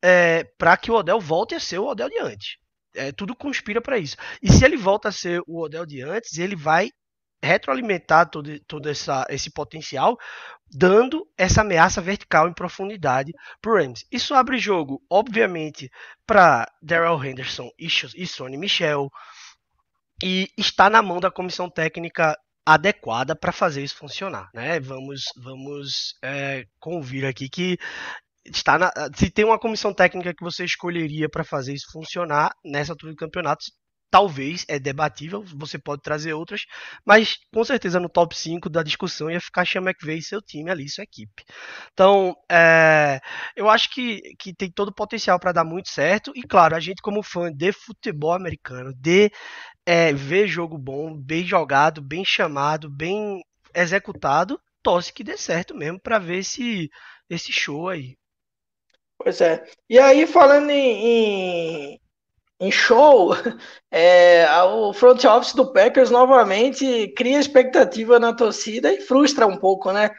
é, 0.00 0.44
para 0.56 0.76
que 0.76 0.92
o 0.92 0.94
Odell 0.94 1.20
volte 1.20 1.56
a 1.56 1.60
ser 1.60 1.80
o 1.80 1.88
Odell 1.88 2.08
de 2.08 2.20
antes. 2.20 2.58
É, 2.94 3.10
tudo 3.10 3.34
conspira 3.34 3.80
para 3.80 3.98
isso. 3.98 4.16
E 4.40 4.52
se 4.52 4.64
ele 4.64 4.76
volta 4.76 5.08
a 5.08 5.12
ser 5.12 5.42
o 5.48 5.64
Odell 5.64 5.84
de 5.84 6.00
antes, 6.00 6.38
ele 6.38 6.54
vai 6.54 6.90
retroalimentar 7.42 8.28
todo, 8.28 8.58
todo 8.60 8.88
essa, 8.88 9.26
esse 9.28 9.50
potencial, 9.50 10.18
dando 10.70 11.26
essa 11.36 11.62
ameaça 11.62 12.00
vertical 12.00 12.48
em 12.48 12.54
profundidade 12.54 13.32
para 13.60 13.72
o 13.72 13.76
Rams. 13.76 14.04
Isso 14.10 14.34
abre 14.34 14.58
jogo, 14.58 15.02
obviamente, 15.10 15.90
para 16.26 16.70
Daryl 16.82 17.22
Henderson 17.24 17.70
e, 17.78 17.86
e 17.86 18.26
Sonny 18.26 18.56
Michel, 18.56 19.10
e 20.22 20.48
está 20.56 20.90
na 20.90 21.02
mão 21.02 21.18
da 21.18 21.30
comissão 21.30 21.68
técnica 21.68 22.36
adequada 22.64 23.34
para 23.34 23.52
fazer 23.52 23.82
isso 23.82 23.96
funcionar. 23.96 24.48
Né? 24.54 24.78
Vamos, 24.78 25.24
vamos 25.36 26.14
é, 26.22 26.64
convir 26.78 27.24
aqui 27.24 27.48
que 27.48 27.78
está 28.44 28.78
na, 28.78 28.90
se 29.14 29.30
tem 29.30 29.44
uma 29.44 29.58
comissão 29.58 29.92
técnica 29.92 30.34
que 30.34 30.44
você 30.44 30.64
escolheria 30.64 31.28
para 31.28 31.44
fazer 31.44 31.74
isso 31.74 31.90
funcionar 31.92 32.52
nessa 32.64 32.92
altura 32.92 33.12
do 33.12 33.16
campeonato, 33.16 33.64
talvez, 34.10 34.64
é 34.68 34.78
debatível, 34.78 35.44
você 35.54 35.78
pode 35.78 36.02
trazer 36.02 36.32
outras, 36.32 36.66
mas 37.04 37.38
com 37.52 37.64
certeza 37.64 38.00
no 38.00 38.08
top 38.08 38.36
5 38.36 38.68
da 38.68 38.82
discussão 38.82 39.30
ia 39.30 39.40
ficar 39.40 39.66
Sean 39.66 39.82
McVay 39.82 40.18
e 40.18 40.22
seu 40.22 40.42
time 40.42 40.70
ali, 40.70 40.88
sua 40.88 41.04
equipe. 41.04 41.44
Então, 41.92 42.34
é, 42.50 43.20
eu 43.54 43.70
acho 43.70 43.90
que, 43.90 44.20
que 44.38 44.52
tem 44.52 44.70
todo 44.70 44.88
o 44.88 44.94
potencial 44.94 45.38
para 45.38 45.52
dar 45.52 45.64
muito 45.64 45.88
certo, 45.88 46.32
e 46.34 46.42
claro, 46.42 46.74
a 46.74 46.80
gente 46.80 47.00
como 47.02 47.22
fã 47.22 47.52
de 47.52 47.72
futebol 47.72 48.32
americano, 48.32 48.92
de 48.94 49.30
é, 49.86 50.12
ver 50.12 50.48
jogo 50.48 50.76
bom, 50.76 51.16
bem 51.16 51.44
jogado, 51.44 52.02
bem 52.02 52.24
chamado, 52.24 52.90
bem 52.90 53.42
executado, 53.74 54.60
torce 54.82 55.12
que 55.12 55.24
dê 55.24 55.36
certo 55.36 55.74
mesmo 55.74 56.00
para 56.00 56.18
ver 56.18 56.38
esse, 56.38 56.90
esse 57.28 57.52
show 57.52 57.88
aí. 57.88 58.16
Pois 59.18 59.40
é. 59.40 59.62
E 59.88 59.98
aí, 59.98 60.26
falando 60.26 60.70
em, 60.70 61.92
em 61.94 62.00
em 62.60 62.70
show, 62.70 63.34
é, 63.90 64.46
o 64.64 64.92
front 64.92 65.24
office 65.24 65.54
do 65.54 65.72
Packers 65.72 66.10
novamente 66.10 67.08
cria 67.16 67.40
expectativa 67.40 68.20
na 68.20 68.34
torcida 68.34 68.92
e 68.92 69.00
frustra 69.00 69.46
um 69.46 69.56
pouco, 69.56 69.90
né? 69.90 70.10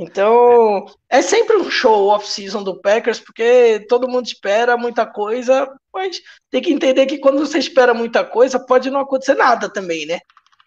Então, 0.00 0.86
é 1.10 1.20
sempre 1.20 1.56
um 1.56 1.68
show 1.68 2.06
off-season 2.06 2.62
do 2.62 2.80
Packers, 2.80 3.18
porque 3.18 3.84
todo 3.88 4.08
mundo 4.08 4.26
espera 4.26 4.76
muita 4.76 5.04
coisa, 5.04 5.68
mas 5.92 6.20
tem 6.52 6.62
que 6.62 6.72
entender 6.72 7.04
que 7.06 7.18
quando 7.18 7.40
você 7.40 7.58
espera 7.58 7.92
muita 7.92 8.24
coisa, 8.24 8.64
pode 8.64 8.90
não 8.90 9.00
acontecer 9.00 9.34
nada 9.34 9.68
também, 9.68 10.06
né? 10.06 10.20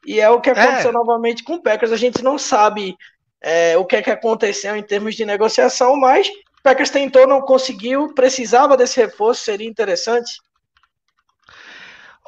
E 0.05 0.19
é 0.19 0.29
o 0.29 0.41
que 0.41 0.49
aconteceu 0.49 0.89
é. 0.89 0.93
novamente 0.93 1.45
com 1.45 1.53
o 1.53 1.63
Packers. 1.63 1.93
A 1.93 1.97
gente 1.97 2.21
não 2.21 2.37
sabe 2.37 2.93
é, 3.41 3.77
o 3.77 3.85
que 3.85 3.95
é 3.95 4.01
que 4.01 4.11
aconteceu 4.11 4.75
em 4.75 4.83
termos 4.83 5.15
de 5.15 5.23
negociação, 5.23 5.95
mas 5.95 6.27
o 6.27 6.61
Packers 6.61 6.89
tentou, 6.89 7.25
não 7.25 7.39
conseguiu, 7.39 8.13
precisava 8.13 8.75
desse 8.75 8.99
reforço, 8.99 9.45
seria 9.45 9.69
interessante. 9.69 10.29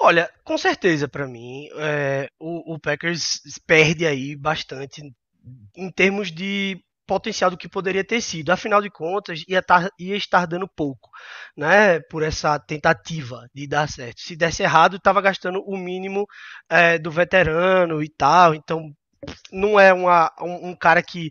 Olha, 0.05 0.29
com 0.43 0.57
certeza 0.57 1.07
para 1.07 1.25
mim 1.25 1.69
é, 1.77 2.27
o, 2.37 2.73
o, 2.73 2.77
Packers 2.77 3.39
perde 3.65 4.05
aí 4.05 4.35
bastante 4.35 5.01
em 5.77 5.89
termos 5.89 6.29
de 6.29 6.77
potencial 7.07 7.49
do 7.49 7.55
que 7.55 7.69
poderia 7.69 8.03
ter 8.03 8.19
sido. 8.19 8.49
Afinal 8.49 8.81
de 8.81 8.89
contas, 8.89 9.45
ia, 9.47 9.61
tar, 9.61 9.89
ia 9.97 10.17
estar 10.17 10.45
dando 10.45 10.67
pouco, 10.67 11.09
né? 11.55 12.01
Por 12.01 12.21
essa 12.21 12.59
tentativa 12.59 13.47
de 13.55 13.65
dar 13.65 13.87
certo. 13.87 14.19
Se 14.19 14.35
desse 14.35 14.61
errado, 14.61 14.97
estava 14.97 15.21
gastando 15.21 15.63
o 15.65 15.77
mínimo 15.77 16.25
é, 16.69 16.99
do 16.99 17.09
veterano 17.09 18.03
e 18.03 18.09
tal. 18.09 18.53
Então, 18.53 18.91
não 19.53 19.79
é 19.79 19.93
uma, 19.93 20.29
um, 20.41 20.71
um, 20.71 20.75
cara 20.75 21.01
que 21.01 21.29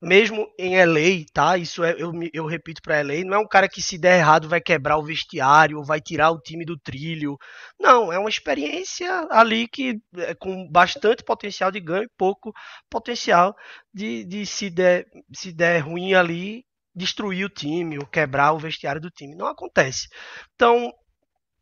mesmo 0.00 0.46
em 0.58 0.76
LA, 0.76 1.24
tá? 1.32 1.56
Isso 1.56 1.82
é, 1.82 1.92
eu, 1.98 2.12
eu 2.32 2.46
repito 2.46 2.80
para 2.82 3.02
LA, 3.02 3.24
não 3.24 3.34
é 3.34 3.38
um 3.38 3.48
cara 3.48 3.68
que 3.68 3.82
se 3.82 3.98
der 3.98 4.18
errado 4.18 4.48
vai 4.48 4.60
quebrar 4.60 4.96
o 4.98 5.02
vestiário 5.02 5.82
vai 5.82 6.00
tirar 6.00 6.30
o 6.30 6.40
time 6.40 6.64
do 6.64 6.78
trilho. 6.78 7.36
Não, 7.78 8.12
é 8.12 8.18
uma 8.18 8.28
experiência 8.28 9.26
ali 9.30 9.66
que 9.68 10.00
é 10.16 10.34
com 10.34 10.68
bastante 10.70 11.24
potencial 11.24 11.70
de 11.70 11.80
ganho 11.80 12.04
e 12.04 12.10
pouco 12.16 12.52
potencial 12.88 13.54
de, 13.92 14.24
de 14.24 14.46
se, 14.46 14.70
der, 14.70 15.06
se 15.32 15.52
der 15.52 15.80
ruim 15.80 16.14
ali 16.14 16.64
destruir 16.94 17.44
o 17.44 17.50
time 17.50 17.98
ou 17.98 18.06
quebrar 18.06 18.52
o 18.52 18.58
vestiário 18.58 19.00
do 19.00 19.10
time. 19.10 19.34
Não 19.34 19.46
acontece. 19.46 20.08
Então, 20.54 20.92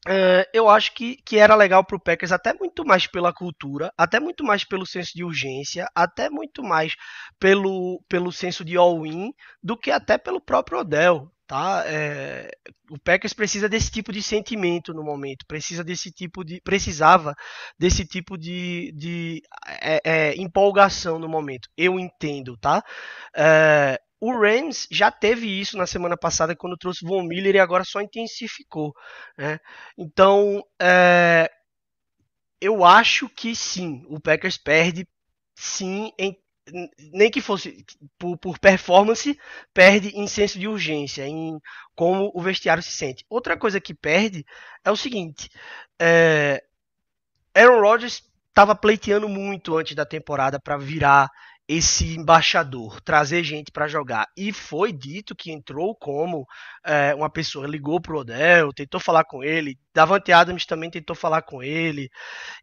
é, 0.08 0.48
eu 0.52 0.68
acho 0.68 0.94
que, 0.94 1.16
que 1.24 1.38
era 1.38 1.54
legal 1.54 1.84
para 1.84 1.96
o 1.96 2.00
Packers, 2.00 2.32
até 2.32 2.54
muito 2.54 2.84
mais 2.84 3.06
pela 3.06 3.32
cultura, 3.32 3.92
até 3.96 4.20
muito 4.20 4.44
mais 4.44 4.64
pelo 4.64 4.86
senso 4.86 5.12
de 5.14 5.24
urgência, 5.24 5.88
até 5.94 6.30
muito 6.30 6.62
mais 6.62 6.94
pelo, 7.38 8.02
pelo 8.08 8.30
senso 8.30 8.64
de 8.64 8.76
all-in, 8.76 9.32
do 9.62 9.76
que 9.76 9.90
até 9.90 10.16
pelo 10.16 10.40
próprio 10.40 10.78
Odell. 10.78 11.30
Tá? 11.46 11.84
É, 11.86 12.50
o 12.90 12.98
Packers 12.98 13.32
precisa 13.32 13.68
desse 13.68 13.88
tipo 13.88 14.12
de 14.12 14.20
sentimento 14.20 14.92
no 14.92 15.04
momento, 15.04 15.46
precisa 15.46 15.84
desse 15.84 16.10
tipo 16.10 16.44
de, 16.44 16.60
precisava 16.60 17.34
desse 17.78 18.04
tipo 18.04 18.36
de, 18.36 18.92
de 18.96 19.42
é, 19.80 20.00
é 20.04 20.36
empolgação 20.36 21.20
no 21.20 21.28
momento. 21.28 21.68
Eu 21.76 22.00
entendo, 22.00 22.56
tá? 22.56 22.82
O 24.20 24.32
Rams 24.32 24.86
já 24.90 25.10
teve 25.10 25.46
isso 25.46 25.76
na 25.76 25.86
semana 25.86 26.16
passada 26.16 26.56
quando 26.56 26.76
trouxe 26.76 27.04
Von 27.04 27.22
Miller 27.24 27.54
e 27.54 27.58
agora 27.58 27.84
só 27.84 28.00
intensificou. 28.00 28.94
Né? 29.36 29.58
Então, 29.96 30.64
é, 30.80 31.50
eu 32.60 32.84
acho 32.84 33.28
que 33.28 33.54
sim, 33.54 34.04
o 34.08 34.18
Packers 34.20 34.56
perde 34.56 35.06
sim, 35.54 36.10
em, 36.18 36.38
nem 37.12 37.30
que 37.30 37.40
fosse 37.40 37.84
por, 38.18 38.36
por, 38.38 38.58
performance, 38.58 39.38
perde 39.72 40.08
em 40.08 40.26
senso 40.26 40.58
de 40.58 40.66
urgência, 40.66 41.26
em 41.26 41.60
como 41.94 42.30
o 42.34 42.40
vestiário 42.40 42.82
se 42.82 42.92
sente. 42.92 43.24
Outra 43.28 43.56
coisa 43.56 43.80
que 43.80 43.94
perde 43.94 44.44
é 44.84 44.90
o 44.90 44.96
seguinte: 44.96 45.50
é, 46.00 46.62
Aaron 47.54 47.80
Rodgers 47.80 48.22
estava 48.48 48.74
pleiteando 48.74 49.28
muito 49.28 49.76
antes 49.76 49.94
da 49.94 50.06
temporada 50.06 50.58
para 50.58 50.76
virar 50.78 51.30
esse 51.68 52.16
embaixador, 52.16 53.00
trazer 53.00 53.42
gente 53.42 53.72
para 53.72 53.88
jogar. 53.88 54.28
E 54.36 54.52
foi 54.52 54.92
dito 54.92 55.34
que 55.34 55.50
entrou 55.50 55.96
como 55.96 56.46
é, 56.84 57.14
uma 57.14 57.28
pessoa 57.28 57.66
ligou 57.66 58.00
pro 58.00 58.20
Odell, 58.20 58.72
tentou 58.72 59.00
falar 59.00 59.24
com 59.24 59.42
ele, 59.42 59.78
Davante 59.92 60.32
Adams 60.32 60.64
também 60.64 60.90
tentou 60.90 61.16
falar 61.16 61.42
com 61.42 61.62
ele. 61.62 62.08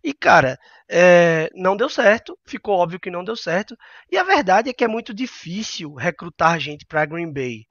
E 0.03 0.13
cara, 0.13 0.57
é, 0.89 1.49
não 1.53 1.75
deu 1.75 1.89
certo, 1.89 2.37
ficou 2.45 2.77
óbvio 2.77 2.99
que 2.99 3.11
não 3.11 3.23
deu 3.23 3.35
certo. 3.35 3.75
E 4.11 4.17
a 4.17 4.23
verdade 4.23 4.69
é 4.69 4.73
que 4.73 4.83
é 4.83 4.87
muito 4.87 5.13
difícil 5.13 5.93
recrutar 5.95 6.59
gente 6.59 6.85
para 6.85 7.05
Green 7.05 7.31
Bay. 7.31 7.65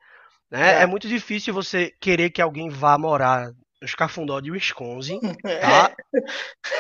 Né? 0.51 0.81
É. 0.81 0.83
é 0.83 0.87
muito 0.87 1.09
difícil 1.09 1.55
você 1.55 1.91
querer 2.01 2.31
que 2.31 2.43
alguém 2.43 2.69
vá 2.69 2.99
morar 2.99 3.51
os 3.83 3.95
cafundó 3.95 4.41
de 4.41 4.51
Wisconsin, 4.51 5.21
tá? 5.61 5.95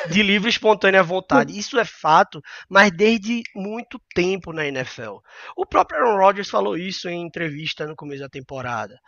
De 0.08 0.22
livre 0.22 0.48
e 0.48 0.50
espontânea 0.50 1.02
vontade. 1.02 1.58
Isso 1.58 1.78
é 1.78 1.84
fato, 1.84 2.40
mas 2.68 2.90
desde 2.90 3.42
muito 3.54 4.00
tempo 4.14 4.52
na 4.52 4.66
NFL. 4.66 5.18
O 5.56 5.66
próprio 5.66 6.00
Aaron 6.00 6.18
Rodgers 6.18 6.50
falou 6.50 6.76
isso 6.76 7.08
em 7.08 7.22
entrevista 7.26 7.86
no 7.86 7.96
começo 7.96 8.22
da 8.22 8.28
temporada. 8.28 8.98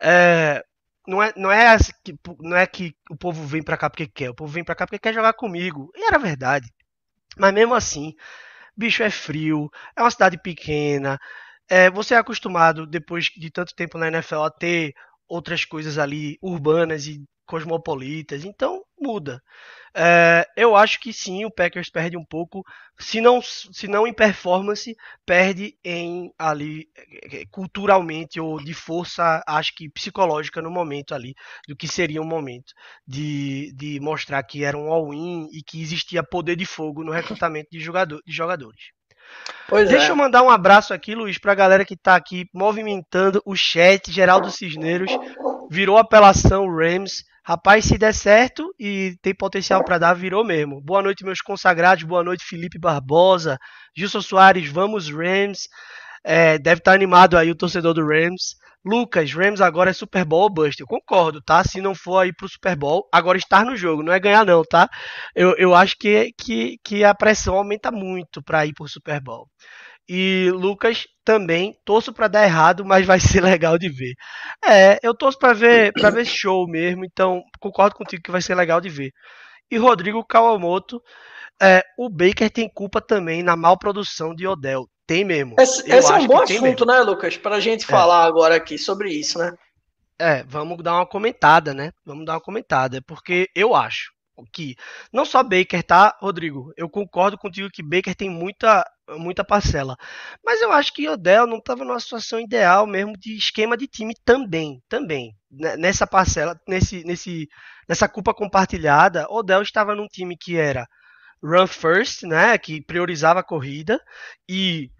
É, 0.00 0.62
não 1.06 1.22
é, 1.22 1.32
não 1.36 1.52
é, 1.52 1.76
que, 2.02 2.14
não 2.40 2.56
é 2.56 2.66
que 2.66 2.94
o 3.10 3.16
povo 3.16 3.44
vem 3.44 3.62
para 3.62 3.76
cá 3.76 3.90
porque 3.90 4.06
quer, 4.06 4.30
o 4.30 4.34
povo 4.34 4.52
vem 4.52 4.64
para 4.64 4.74
cá 4.74 4.86
porque 4.86 4.98
quer 4.98 5.14
jogar 5.14 5.34
comigo. 5.34 5.90
E 5.94 6.06
era 6.06 6.18
verdade. 6.18 6.68
Mas 7.36 7.52
mesmo 7.52 7.74
assim, 7.74 8.14
bicho 8.76 9.02
é 9.02 9.10
frio, 9.10 9.70
é 9.96 10.02
uma 10.02 10.10
cidade 10.10 10.38
pequena. 10.40 11.18
É, 11.68 11.90
você 11.90 12.14
é 12.14 12.18
acostumado, 12.18 12.86
depois 12.86 13.26
de 13.26 13.50
tanto 13.50 13.74
tempo 13.74 13.98
na 13.98 14.08
NFL, 14.08 14.42
a 14.42 14.50
ter 14.50 14.94
outras 15.28 15.64
coisas 15.64 15.98
ali 15.98 16.38
urbanas 16.42 17.06
e 17.06 17.22
cosmopolitas. 17.46 18.44
Então, 18.44 18.82
muda. 18.98 19.42
É, 19.96 20.44
eu 20.56 20.74
acho 20.74 20.98
que 20.98 21.12
sim, 21.12 21.44
o 21.44 21.50
Packers 21.50 21.88
perde 21.88 22.16
um 22.16 22.24
pouco, 22.24 22.64
se 22.98 23.20
não, 23.20 23.40
se 23.40 23.86
não 23.86 24.06
em 24.06 24.12
performance, 24.12 24.96
perde 25.24 25.78
em 25.84 26.32
ali 26.36 26.88
é, 27.30 27.44
culturalmente 27.48 28.40
ou 28.40 28.58
de 28.58 28.74
força, 28.74 29.40
acho 29.46 29.72
que 29.76 29.88
psicológica 29.88 30.60
no 30.60 30.70
momento 30.70 31.14
ali, 31.14 31.32
do 31.68 31.76
que 31.76 31.86
seria 31.86 32.20
um 32.20 32.26
momento 32.26 32.72
de, 33.06 33.72
de 33.76 34.00
mostrar 34.00 34.42
que 34.42 34.64
era 34.64 34.76
um 34.76 34.92
all-in 34.92 35.48
e 35.52 35.62
que 35.62 35.80
existia 35.80 36.24
poder 36.24 36.56
de 36.56 36.66
fogo 36.66 37.04
no 37.04 37.12
recrutamento 37.12 37.68
de, 37.70 37.78
jogador, 37.78 38.20
de 38.26 38.32
jogadores. 38.32 38.92
Pois 39.68 39.88
Deixa 39.88 40.08
é. 40.08 40.10
eu 40.10 40.16
mandar 40.16 40.42
um 40.42 40.50
abraço 40.50 40.92
aqui, 40.92 41.14
Luiz, 41.14 41.38
para 41.38 41.52
a 41.52 41.56
galera 41.56 41.84
que 41.84 41.94
está 41.94 42.16
aqui 42.16 42.46
movimentando 42.52 43.40
o 43.46 43.56
chat. 43.56 44.12
Geraldo 44.12 44.50
Cisneiros 44.50 45.10
virou 45.74 45.98
apelação 45.98 46.72
Rams. 46.72 47.24
Rapaz, 47.42 47.84
se 47.84 47.98
der 47.98 48.14
certo 48.14 48.72
e 48.78 49.16
tem 49.20 49.34
potencial 49.34 49.84
para 49.84 49.98
dar, 49.98 50.14
virou 50.14 50.44
mesmo. 50.44 50.80
Boa 50.80 51.02
noite, 51.02 51.24
meus 51.24 51.40
consagrados. 51.40 52.04
Boa 52.04 52.22
noite, 52.22 52.44
Felipe 52.44 52.78
Barbosa. 52.78 53.58
Gilson 53.94 54.22
Soares, 54.22 54.68
vamos 54.70 55.10
Rams. 55.10 55.68
É, 56.24 56.58
deve 56.58 56.78
estar 56.78 56.92
tá 56.92 56.94
animado 56.94 57.36
aí 57.36 57.50
o 57.50 57.56
torcedor 57.56 57.92
do 57.92 58.06
Rams. 58.06 58.56
Lucas, 58.84 59.32
Rams 59.32 59.60
agora 59.60 59.90
é 59.90 59.92
Super 59.92 60.24
Bowl 60.24 60.42
ou 60.42 60.50
Bust. 60.50 60.80
Eu 60.80 60.86
concordo, 60.86 61.42
tá? 61.42 61.64
Se 61.64 61.80
não 61.80 61.94
for 61.94 62.18
aí 62.18 62.32
pro 62.32 62.48
Super 62.48 62.76
Bowl, 62.76 63.08
agora 63.12 63.36
estar 63.36 63.64
no 63.64 63.76
jogo, 63.76 64.02
não 64.02 64.12
é 64.12 64.20
ganhar 64.20 64.44
não, 64.44 64.62
tá? 64.62 64.88
Eu, 65.34 65.56
eu 65.56 65.74
acho 65.74 65.96
que, 65.98 66.32
que, 66.38 66.76
que 66.84 67.02
a 67.02 67.14
pressão 67.14 67.56
aumenta 67.56 67.90
muito 67.90 68.42
para 68.42 68.64
ir 68.64 68.74
pro 68.74 68.88
Super 68.88 69.20
Bowl. 69.20 69.48
E 70.08 70.50
Lucas 70.52 71.06
também 71.24 71.78
torço 71.84 72.12
para 72.12 72.28
dar 72.28 72.44
errado, 72.44 72.84
mas 72.84 73.06
vai 73.06 73.18
ser 73.18 73.40
legal 73.44 73.78
de 73.78 73.88
ver. 73.88 74.14
É, 74.64 74.98
eu 75.02 75.14
torço 75.14 75.38
para 75.38 75.52
ver 75.52 75.92
para 75.92 76.10
ver 76.10 76.26
show 76.26 76.68
mesmo, 76.68 77.04
então 77.04 77.42
concordo 77.58 77.96
contigo 77.96 78.22
que 78.22 78.30
vai 78.30 78.42
ser 78.42 78.54
legal 78.54 78.80
de 78.80 78.88
ver. 78.88 79.12
E 79.70 79.78
Rodrigo 79.78 80.24
Kawamoto, 80.24 81.02
é, 81.60 81.82
o 81.98 82.08
Baker 82.08 82.50
tem 82.50 82.68
culpa 82.68 83.00
também 83.00 83.42
na 83.42 83.56
mal 83.56 83.78
produção 83.78 84.34
de 84.34 84.46
Odell. 84.46 84.88
Tem 85.06 85.24
mesmo. 85.24 85.56
Esse, 85.58 85.90
esse 85.90 86.10
é 86.10 86.14
um 86.16 86.26
bom 86.26 86.42
assunto, 86.42 86.86
né, 86.86 87.00
Lucas? 87.00 87.36
Para 87.36 87.56
a 87.56 87.60
gente 87.60 87.84
é. 87.84 87.86
falar 87.86 88.24
agora 88.24 88.56
aqui 88.56 88.78
sobre 88.78 89.10
isso, 89.10 89.38
né? 89.38 89.52
É, 90.18 90.42
vamos 90.44 90.82
dar 90.82 90.94
uma 90.94 91.06
comentada, 91.06 91.74
né? 91.74 91.90
Vamos 92.04 92.24
dar 92.24 92.34
uma 92.34 92.40
comentada, 92.40 93.02
porque 93.02 93.48
eu 93.54 93.74
acho 93.74 94.12
que 94.52 94.74
não 95.12 95.24
só 95.24 95.42
Baker, 95.42 95.82
tá, 95.82 96.16
Rodrigo? 96.20 96.72
Eu 96.76 96.88
concordo 96.88 97.38
contigo 97.38 97.70
que 97.70 97.82
Baker 97.82 98.14
tem 98.14 98.30
muita 98.30 98.84
muita 99.10 99.44
parcela. 99.44 99.96
Mas 100.44 100.60
eu 100.62 100.72
acho 100.72 100.92
que 100.92 101.08
Odell 101.08 101.46
não 101.46 101.58
estava 101.58 101.84
numa 101.84 102.00
situação 102.00 102.40
ideal 102.40 102.86
mesmo 102.86 103.16
de 103.16 103.36
esquema 103.36 103.76
de 103.76 103.86
time 103.86 104.14
também, 104.24 104.82
também. 104.88 105.34
Né, 105.50 105.76
nessa 105.76 106.06
parcela, 106.06 106.58
nesse, 106.66 107.04
nesse, 107.04 107.48
nessa 107.88 108.08
culpa 108.08 108.34
compartilhada, 108.34 109.26
Odell 109.28 109.62
estava 109.62 109.94
num 109.94 110.06
time 110.06 110.36
que 110.36 110.56
era 110.56 110.86
run 111.42 111.66
first, 111.66 112.22
né, 112.22 112.56
que 112.56 112.82
priorizava 112.82 113.40
a 113.40 113.44
corrida 113.44 114.00
e 114.48 114.90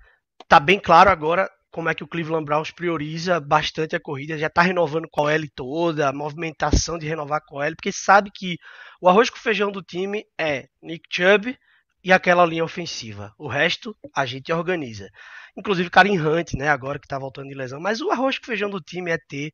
tá 0.48 0.60
bem 0.60 0.78
claro 0.78 1.10
agora 1.10 1.48
como 1.70 1.88
é 1.88 1.94
que 1.94 2.04
o 2.04 2.08
Cleveland 2.08 2.44
Browns 2.44 2.70
prioriza 2.70 3.40
bastante 3.40 3.96
a 3.96 4.00
corrida, 4.00 4.38
já 4.38 4.46
está 4.46 4.62
renovando 4.62 5.08
com 5.10 5.26
a 5.26 5.32
L 5.32 5.48
toda, 5.56 6.08
a 6.08 6.12
movimentação 6.12 6.96
de 6.96 7.08
renovar 7.08 7.40
com 7.44 7.58
a 7.58 7.66
L, 7.66 7.74
porque 7.74 7.90
sabe 7.90 8.30
que 8.32 8.56
o 9.00 9.08
arroz 9.08 9.28
com 9.28 9.38
feijão 9.38 9.72
do 9.72 9.82
time 9.82 10.24
é 10.38 10.68
Nick 10.80 11.02
Chubb 11.10 11.58
e 12.04 12.12
aquela 12.12 12.44
linha 12.44 12.64
ofensiva. 12.64 13.34
O 13.38 13.48
resto 13.48 13.96
a 14.14 14.26
gente 14.26 14.52
organiza. 14.52 15.08
Inclusive 15.56 15.88
Karim 15.88 16.20
Hunt, 16.20 16.52
né, 16.52 16.68
agora 16.68 16.98
que 16.98 17.06
está 17.06 17.18
voltando 17.18 17.48
de 17.48 17.54
lesão, 17.54 17.80
mas 17.80 18.02
o 18.02 18.10
arroz 18.10 18.38
com 18.38 18.44
feijão 18.44 18.68
do 18.68 18.80
time 18.80 19.10
é 19.10 19.18
ter 19.18 19.52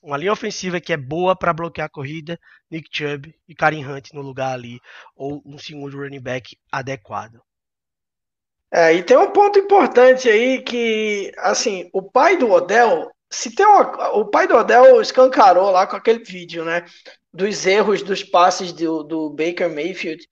uma 0.00 0.16
linha 0.16 0.32
ofensiva 0.32 0.80
que 0.80 0.92
é 0.92 0.96
boa 0.96 1.36
para 1.36 1.52
bloquear 1.52 1.86
a 1.86 1.90
corrida, 1.90 2.38
Nick 2.70 2.88
Chubb 2.92 3.34
e 3.48 3.54
Karim 3.54 3.84
Hunt 3.84 4.12
no 4.14 4.22
lugar 4.22 4.54
ali, 4.54 4.78
ou 5.16 5.42
um 5.44 5.58
segundo 5.58 5.98
running 5.98 6.22
back 6.22 6.56
adequado. 6.70 7.40
É, 8.72 8.94
e 8.94 9.02
tem 9.02 9.16
um 9.16 9.32
ponto 9.32 9.58
importante 9.58 10.28
aí 10.28 10.62
que, 10.62 11.32
assim, 11.38 11.90
o 11.92 12.00
pai 12.00 12.36
do 12.36 12.50
Odell, 12.50 13.10
se 13.28 13.52
tem 13.52 13.66
uma, 13.66 14.10
o 14.12 14.26
pai 14.26 14.46
do 14.46 14.56
Odell 14.56 15.00
escancarou 15.00 15.70
lá 15.70 15.86
com 15.86 15.96
aquele 15.96 16.22
vídeo, 16.22 16.64
né, 16.64 16.84
dos 17.32 17.66
erros 17.66 18.02
dos 18.02 18.22
passes 18.22 18.72
do, 18.72 19.02
do 19.02 19.30
Baker 19.30 19.68
Mayfield 19.68 20.24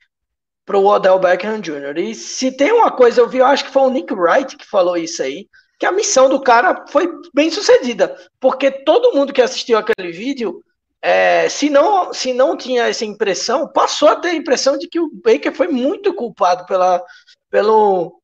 para 0.69 0.79
o 0.79 0.85
Odell 0.85 1.19
Beckham 1.19 1.61
Jr. 1.63 1.97
E 1.97 2.15
se 2.15 2.53
tem 2.53 2.71
uma 2.71 2.91
coisa, 2.91 3.23
eu 3.23 3.29
vi, 3.29 3.39
eu 3.39 3.47
acho 3.47 3.65
que 3.65 3.71
foi 3.71 3.83
o 3.85 3.91
Nick 3.91 4.13
Wright 4.13 4.55
que 4.55 4.67
falou 4.67 4.99
isso 4.99 5.23
aí, 5.23 5.49
que 5.79 5.87
a 5.87 5.93
missão 5.93 6.29
do 6.29 6.43
cara 6.43 6.85
foi 6.91 7.11
bem 7.35 7.51
sucedida, 7.51 8.15
porque 8.39 8.71
todo 8.71 9.15
mundo 9.15 9.33
que 9.33 9.41
assistiu 9.41 9.79
aquele 9.79 10.13
vídeo, 10.13 10.63
é, 11.01 11.49
se, 11.49 11.71
não, 11.71 12.13
se 12.13 12.35
não 12.35 12.55
tinha 12.55 12.87
essa 12.87 13.07
impressão, 13.07 13.67
passou 13.67 14.09
a 14.11 14.17
ter 14.17 14.29
a 14.29 14.35
impressão 14.35 14.77
de 14.77 14.87
que 14.87 15.01
o 15.01 15.11
Baker 15.25 15.55
foi 15.55 15.69
muito 15.69 16.13
culpado 16.13 16.67
pela, 16.67 17.03
pelo 17.49 18.21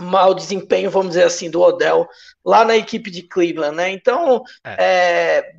mau 0.00 0.32
desempenho, 0.32 0.90
vamos 0.90 1.08
dizer 1.08 1.24
assim, 1.24 1.50
do 1.50 1.60
Odell 1.60 2.08
lá 2.42 2.64
na 2.64 2.74
equipe 2.74 3.10
de 3.10 3.20
Cleveland, 3.20 3.76
né? 3.76 3.90
Então, 3.90 4.42
é. 4.64 4.76
É, 4.78 5.52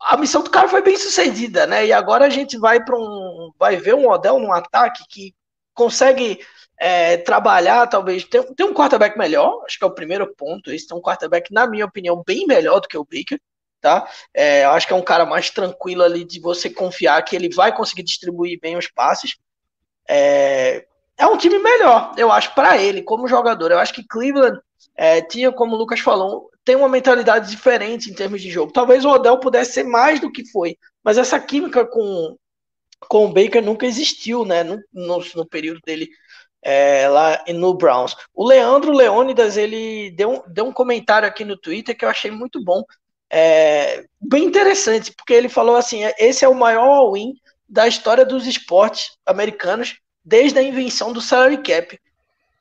a 0.00 0.16
missão 0.16 0.42
do 0.42 0.50
cara 0.50 0.68
foi 0.68 0.80
bem 0.80 0.96
sucedida, 0.96 1.66
né? 1.66 1.86
E 1.86 1.92
agora 1.92 2.24
a 2.24 2.30
gente 2.30 2.56
vai 2.56 2.84
para 2.84 2.96
um, 2.96 3.50
vai 3.58 3.76
ver 3.76 3.96
um 3.96 4.08
Odell 4.08 4.38
num 4.38 4.52
ataque 4.52 5.02
que 5.08 5.34
consegue 5.76 6.40
é, 6.78 7.18
trabalhar, 7.18 7.86
talvez, 7.86 8.24
tem, 8.24 8.42
tem 8.54 8.66
um 8.66 8.74
quarterback 8.74 9.16
melhor, 9.16 9.62
acho 9.64 9.78
que 9.78 9.84
é 9.84 9.86
o 9.86 9.94
primeiro 9.94 10.34
ponto, 10.34 10.72
esse 10.72 10.88
tem 10.88 10.96
um 10.96 11.02
quarterback, 11.02 11.52
na 11.52 11.66
minha 11.66 11.84
opinião, 11.84 12.22
bem 12.26 12.46
melhor 12.46 12.80
do 12.80 12.88
que 12.88 12.98
o 12.98 13.04
Baker, 13.04 13.40
tá? 13.80 14.08
É, 14.34 14.64
acho 14.64 14.86
que 14.86 14.92
é 14.92 14.96
um 14.96 15.02
cara 15.02 15.24
mais 15.24 15.50
tranquilo 15.50 16.02
ali 16.02 16.24
de 16.24 16.40
você 16.40 16.68
confiar 16.68 17.22
que 17.22 17.36
ele 17.36 17.54
vai 17.54 17.74
conseguir 17.74 18.02
distribuir 18.02 18.58
bem 18.60 18.76
os 18.76 18.88
passes. 18.88 19.36
É, 20.08 20.84
é 21.16 21.26
um 21.26 21.36
time 21.36 21.58
melhor, 21.58 22.12
eu 22.16 22.32
acho, 22.32 22.54
para 22.54 22.76
ele, 22.76 23.02
como 23.02 23.28
jogador. 23.28 23.70
Eu 23.70 23.78
acho 23.78 23.94
que 23.94 24.06
Cleveland 24.06 24.58
é, 24.96 25.20
tinha, 25.22 25.52
como 25.52 25.74
o 25.74 25.78
Lucas 25.78 26.00
falou, 26.00 26.50
tem 26.64 26.76
uma 26.76 26.88
mentalidade 26.88 27.50
diferente 27.50 28.10
em 28.10 28.14
termos 28.14 28.42
de 28.42 28.50
jogo. 28.50 28.72
Talvez 28.72 29.04
o 29.04 29.10
Odell 29.10 29.38
pudesse 29.38 29.72
ser 29.72 29.84
mais 29.84 30.20
do 30.20 30.32
que 30.32 30.44
foi, 30.50 30.76
mas 31.02 31.16
essa 31.16 31.38
química 31.38 31.86
com, 31.86 32.36
com 33.00 33.26
o 33.26 33.32
Baker 33.32 33.62
nunca 33.62 33.86
existiu, 33.86 34.44
né? 34.44 34.62
No, 34.62 34.82
no, 34.92 35.24
no 35.34 35.46
período 35.46 35.80
dele 35.84 36.08
é, 36.62 37.08
lá 37.08 37.44
no 37.54 37.74
Browns. 37.74 38.16
O 38.34 38.44
Leandro 38.46 38.92
Leônidas, 38.92 39.56
ele 39.56 40.10
deu, 40.10 40.42
deu 40.48 40.66
um 40.66 40.72
comentário 40.72 41.28
aqui 41.28 41.44
no 41.44 41.56
Twitter 41.56 41.96
que 41.96 42.04
eu 42.04 42.08
achei 42.08 42.30
muito 42.30 42.62
bom. 42.62 42.82
É, 43.30 44.04
bem 44.20 44.44
interessante, 44.44 45.12
porque 45.12 45.32
ele 45.32 45.48
falou 45.48 45.76
assim: 45.76 46.00
esse 46.18 46.44
é 46.44 46.48
o 46.48 46.54
maior 46.54 47.12
win 47.12 47.34
da 47.68 47.86
história 47.86 48.24
dos 48.24 48.46
esportes 48.46 49.16
americanos 49.24 49.98
desde 50.24 50.58
a 50.58 50.62
invenção 50.62 51.12
do 51.12 51.20
salary 51.20 51.62
cap. 51.62 51.98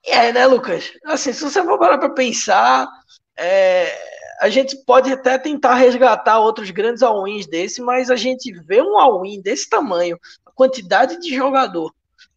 E 0.06 0.12
é, 0.12 0.32
né, 0.32 0.46
Lucas? 0.46 0.92
Assim, 1.06 1.34
se 1.34 1.44
você 1.44 1.64
for 1.64 1.80
parar 1.80 1.98
para 1.98 2.10
pensar, 2.10 2.88
é, 3.36 3.92
a 4.40 4.50
gente 4.50 4.76
pode 4.86 5.12
até 5.12 5.38
tentar 5.38 5.76
resgatar 5.76 6.40
outros 6.40 6.70
grandes 6.72 7.04
all-wins 7.04 7.48
desse, 7.48 7.82
mas 7.82 8.10
a 8.10 8.16
gente 8.16 8.52
vê 8.52 8.82
um 8.82 8.98
all-win 8.98 9.42
desse 9.42 9.70
tamanho, 9.70 10.20
a 10.46 10.52
quantidade 10.52 11.20
de 11.20 11.34
jogador, 11.36 11.94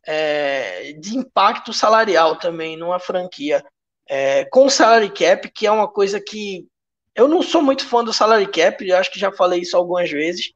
é, 0.06 0.92
de 0.94 1.16
impacto 1.16 1.72
salarial 1.72 2.36
também 2.36 2.76
numa 2.76 2.98
franquia, 2.98 3.64
é, 4.08 4.44
com 4.46 4.68
salary 4.70 5.10
cap, 5.10 5.50
que 5.50 5.66
é 5.66 5.70
uma 5.70 5.86
coisa 5.86 6.20
que 6.20 6.66
eu 7.14 7.28
não 7.28 7.42
sou 7.42 7.60
muito 7.60 7.86
fã 7.86 8.02
do 8.02 8.12
salary 8.12 8.46
cap, 8.46 8.92
acho 8.92 9.10
que 9.10 9.18
já 9.18 9.30
falei 9.32 9.60
isso 9.60 9.76
algumas 9.76 10.10
vezes. 10.10 10.52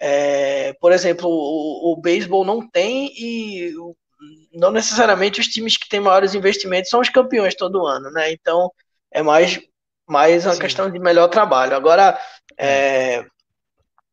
É, 0.00 0.72
por 0.80 0.92
exemplo, 0.92 1.28
o, 1.28 1.92
o 1.92 1.96
beisebol 1.96 2.44
não 2.44 2.66
tem 2.66 3.12
e 3.16 3.74
não 4.52 4.70
necessariamente 4.70 5.40
os 5.40 5.46
times 5.46 5.76
que 5.76 5.88
têm 5.88 6.00
maiores 6.00 6.34
investimentos 6.34 6.90
são 6.90 7.00
os 7.00 7.08
campeões 7.08 7.54
todo 7.54 7.86
ano, 7.86 8.10
né? 8.10 8.32
Então 8.32 8.70
é 9.10 9.22
mais, 9.22 9.60
mais 10.08 10.46
uma 10.46 10.54
Sim. 10.54 10.60
questão 10.60 10.90
de 10.90 10.98
melhor 10.98 11.28
trabalho. 11.28 11.76
Agora, 11.76 12.18
é, 12.56 13.24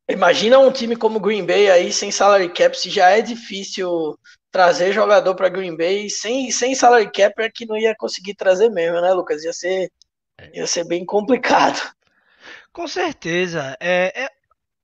imagina 0.10 0.60
um 0.60 0.71
time 0.71 0.95
como 0.95 1.19
Green 1.19 1.45
Bay 1.45 1.69
aí 1.69 1.91
sem 1.91 2.12
salary 2.12 2.49
cap, 2.49 2.77
se 2.77 2.89
já 2.89 3.10
é 3.10 3.21
difícil 3.21 4.17
trazer 4.51 4.93
jogador 4.93 5.36
para 5.36 5.49
Green 5.49 5.75
Bay 5.75 6.10
sem, 6.10 6.51
sem 6.51 6.75
salary 6.75 7.12
cap 7.12 7.34
é 7.41 7.49
que 7.49 7.65
não 7.65 7.75
ia 7.75 7.95
conseguir 7.95 8.36
trazer 8.36 8.69
mesmo, 8.69 9.01
né, 9.01 9.12
Lucas? 9.13 9.43
Ia 9.43 9.53
ser, 9.53 9.91
é. 10.38 10.60
ia 10.60 10.67
ser 10.67 10.86
bem 10.86 11.05
complicado. 11.05 11.81
Com 12.71 12.88
certeza. 12.88 13.75
É, 13.79 14.23
é, 14.23 14.29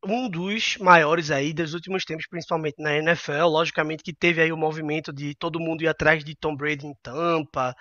um 0.03 0.27
dos 0.29 0.77
maiores 0.77 1.29
aí 1.29 1.53
dos 1.53 1.73
últimos 1.73 2.03
tempos, 2.03 2.27
principalmente 2.27 2.75
na 2.79 2.95
NFL. 2.95 3.45
Logicamente 3.45 4.03
que 4.03 4.13
teve 4.13 4.41
aí 4.41 4.51
o 4.51 4.57
movimento 4.57 5.13
de 5.13 5.35
todo 5.35 5.59
mundo 5.59 5.83
ir 5.83 5.87
atrás 5.87 6.23
de 6.23 6.35
Tom 6.35 6.55
Brady 6.55 6.87
em 6.87 6.95
Tampa 7.03 7.75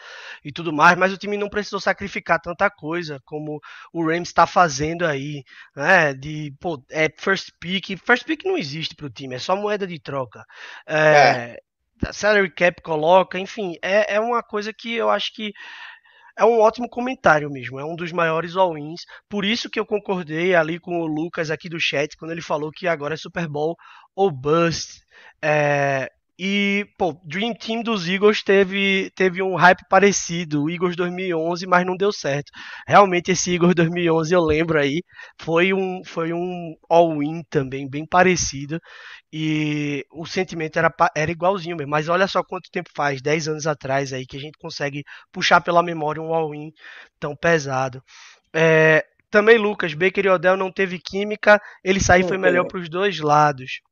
e 0.44 0.52
tudo 0.52 0.72
mais, 0.72 0.98
mas 0.98 1.12
o 1.12 1.18
time 1.18 1.36
não 1.36 1.48
precisou 1.48 1.80
sacrificar 1.80 2.40
tanta 2.40 2.70
coisa 2.70 3.20
como 3.24 3.60
o 3.92 4.04
Rams 4.04 4.28
está 4.28 4.46
fazendo 4.46 5.06
aí, 5.06 5.42
né? 5.74 6.12
De 6.14 6.54
pô, 6.60 6.82
é 6.90 7.08
first 7.18 7.50
pick, 7.58 7.96
first 8.04 8.24
pick 8.24 8.44
não 8.44 8.58
existe 8.58 8.94
para 8.94 9.06
o 9.06 9.10
time, 9.10 9.36
é 9.36 9.38
só 9.38 9.56
moeda 9.56 9.86
de 9.86 9.98
troca. 9.98 10.44
É, 10.86 11.56
é. 11.56 11.56
Salary 12.12 12.50
cap 12.50 12.80
coloca, 12.82 13.38
enfim, 13.38 13.74
é, 13.82 14.14
é 14.14 14.20
uma 14.20 14.42
coisa 14.42 14.72
que 14.72 14.94
eu 14.94 15.10
acho 15.10 15.34
que 15.34 15.52
é 16.40 16.44
um 16.44 16.58
ótimo 16.58 16.88
comentário 16.88 17.50
mesmo, 17.50 17.78
é 17.78 17.84
um 17.84 17.94
dos 17.94 18.12
maiores 18.12 18.56
all-ins. 18.56 19.02
Por 19.28 19.44
isso 19.44 19.68
que 19.68 19.78
eu 19.78 19.84
concordei 19.84 20.54
ali 20.54 20.80
com 20.80 21.02
o 21.02 21.06
Lucas 21.06 21.50
aqui 21.50 21.68
do 21.68 21.78
chat, 21.78 22.16
quando 22.16 22.30
ele 22.30 22.40
falou 22.40 22.70
que 22.70 22.88
agora 22.88 23.12
é 23.12 23.16
Super 23.18 23.46
Bowl 23.46 23.76
ou 24.16 24.30
Bust. 24.30 25.02
É, 25.42 26.10
e, 26.42 26.86
pô, 26.96 27.20
Dream 27.22 27.52
Team 27.52 27.82
dos 27.82 28.08
Eagles 28.08 28.42
teve, 28.42 29.10
teve 29.14 29.42
um 29.42 29.56
hype 29.56 29.86
parecido, 29.90 30.64
o 30.64 30.70
Eagles 30.70 30.96
2011, 30.96 31.66
mas 31.66 31.84
não 31.84 31.94
deu 31.94 32.10
certo. 32.10 32.50
Realmente 32.88 33.30
esse 33.30 33.52
Eagles 33.52 33.74
2011, 33.74 34.32
eu 34.32 34.40
lembro 34.40 34.78
aí, 34.78 35.02
foi 35.38 35.74
um, 35.74 36.00
foi 36.02 36.32
um 36.32 36.74
all-in 36.88 37.42
também, 37.50 37.86
bem 37.86 38.06
parecido. 38.06 38.80
E 39.30 40.02
o 40.10 40.24
sentimento 40.24 40.78
era, 40.78 40.90
era 41.14 41.30
igualzinho 41.30 41.76
mesmo. 41.76 41.90
Mas 41.90 42.08
olha 42.08 42.26
só 42.26 42.42
quanto 42.42 42.70
tempo 42.70 42.88
faz, 42.96 43.20
10 43.20 43.48
anos 43.48 43.66
atrás 43.66 44.10
aí, 44.10 44.24
que 44.24 44.38
a 44.38 44.40
gente 44.40 44.56
consegue 44.58 45.04
puxar 45.30 45.60
pela 45.60 45.82
memória 45.82 46.22
um 46.22 46.32
all-in 46.32 46.72
tão 47.18 47.36
pesado. 47.36 48.02
É, 48.54 49.04
também 49.30 49.58
Lucas, 49.58 49.92
Baker 49.92 50.24
e 50.24 50.30
Odell 50.30 50.56
não 50.56 50.72
teve 50.72 50.98
química, 50.98 51.60
ele 51.84 52.00
saiu 52.00 52.26
foi 52.26 52.38
melhor 52.38 52.66
para 52.66 52.80
os 52.80 52.88
dois 52.88 53.20
lados. 53.20 53.82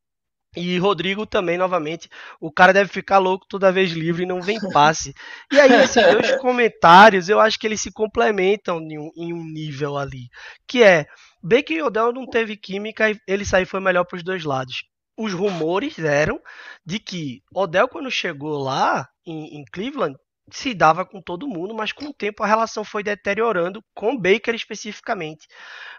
E 0.56 0.78
Rodrigo 0.78 1.26
também, 1.26 1.58
novamente, 1.58 2.08
o 2.40 2.50
cara 2.50 2.72
deve 2.72 2.90
ficar 2.90 3.18
louco 3.18 3.46
toda 3.48 3.72
vez 3.72 3.92
livre 3.92 4.22
e 4.22 4.26
não 4.26 4.40
vem 4.40 4.58
passe. 4.72 5.14
E 5.52 5.60
aí, 5.60 5.70
esses 5.84 6.02
dois 6.12 6.36
comentários, 6.40 7.28
eu 7.28 7.38
acho 7.38 7.58
que 7.58 7.66
eles 7.66 7.80
se 7.80 7.92
complementam 7.92 8.80
em 8.80 8.98
um, 8.98 9.10
em 9.16 9.32
um 9.32 9.44
nível 9.44 9.96
ali. 9.96 10.28
Que 10.66 10.82
é, 10.82 11.06
Baker 11.42 11.76
e 11.76 11.82
Odell 11.82 12.12
não 12.12 12.26
teve 12.26 12.56
química 12.56 13.10
e 13.10 13.20
ele 13.26 13.44
saiu 13.44 13.66
foi 13.66 13.80
melhor 13.80 14.04
para 14.04 14.16
os 14.16 14.22
dois 14.22 14.44
lados. 14.44 14.84
Os 15.16 15.32
rumores 15.32 15.98
eram 15.98 16.40
de 16.84 16.98
que 16.98 17.42
Odell, 17.52 17.88
quando 17.88 18.10
chegou 18.10 18.58
lá 18.62 19.06
em, 19.26 19.60
em 19.60 19.64
Cleveland, 19.70 20.16
se 20.50 20.74
dava 20.74 21.04
com 21.04 21.20
todo 21.20 21.48
mundo, 21.48 21.74
mas 21.74 21.92
com 21.92 22.06
o 22.06 22.14
tempo 22.14 22.42
a 22.42 22.46
relação 22.46 22.84
foi 22.84 23.02
deteriorando 23.02 23.82
com 23.94 24.16
Baker 24.16 24.54
especificamente. 24.54 25.46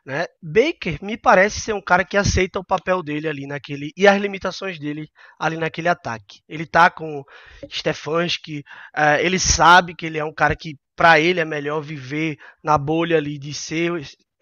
Né? 0.06 0.26
Baker 0.42 1.04
me 1.04 1.18
parece 1.18 1.60
ser 1.60 1.74
um 1.74 1.82
cara 1.82 2.04
que 2.04 2.18
aceita 2.18 2.60
o 2.60 2.66
papel 2.66 3.04
dele 3.04 3.28
ali 3.28 3.46
naquele 3.46 3.92
e 3.96 4.08
as 4.08 4.20
limitações 4.20 4.80
dele 4.80 5.10
ali 5.40 5.58
naquele 5.58 5.88
ataque. 5.88 6.42
Ele 6.48 6.66
tá 6.66 6.90
com 6.90 7.24
Stefanski, 7.72 8.64
uh, 8.98 9.20
ele 9.20 9.40
sabe 9.40 9.96
que 9.96 10.06
ele 10.06 10.18
é 10.18 10.26
um 10.26 10.34
cara 10.34 10.56
que 10.56 10.78
para 10.96 11.20
ele 11.20 11.40
é 11.40 11.46
melhor 11.46 11.82
viver 11.82 12.38
na 12.64 12.78
bolha 12.78 13.18
ali 13.18 13.38
de 13.38 13.54
ser 13.54 13.92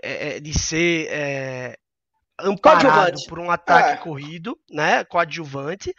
é, 0.01 0.39
de 0.39 0.57
ser 0.57 1.07
é, 1.09 1.75
amparado 2.39 3.17
por 3.27 3.39
um 3.39 3.49
ataque 3.49 3.93
é. 3.93 3.97
corrido, 3.97 4.57
né, 4.71 5.03
coadjuvante 5.05 5.93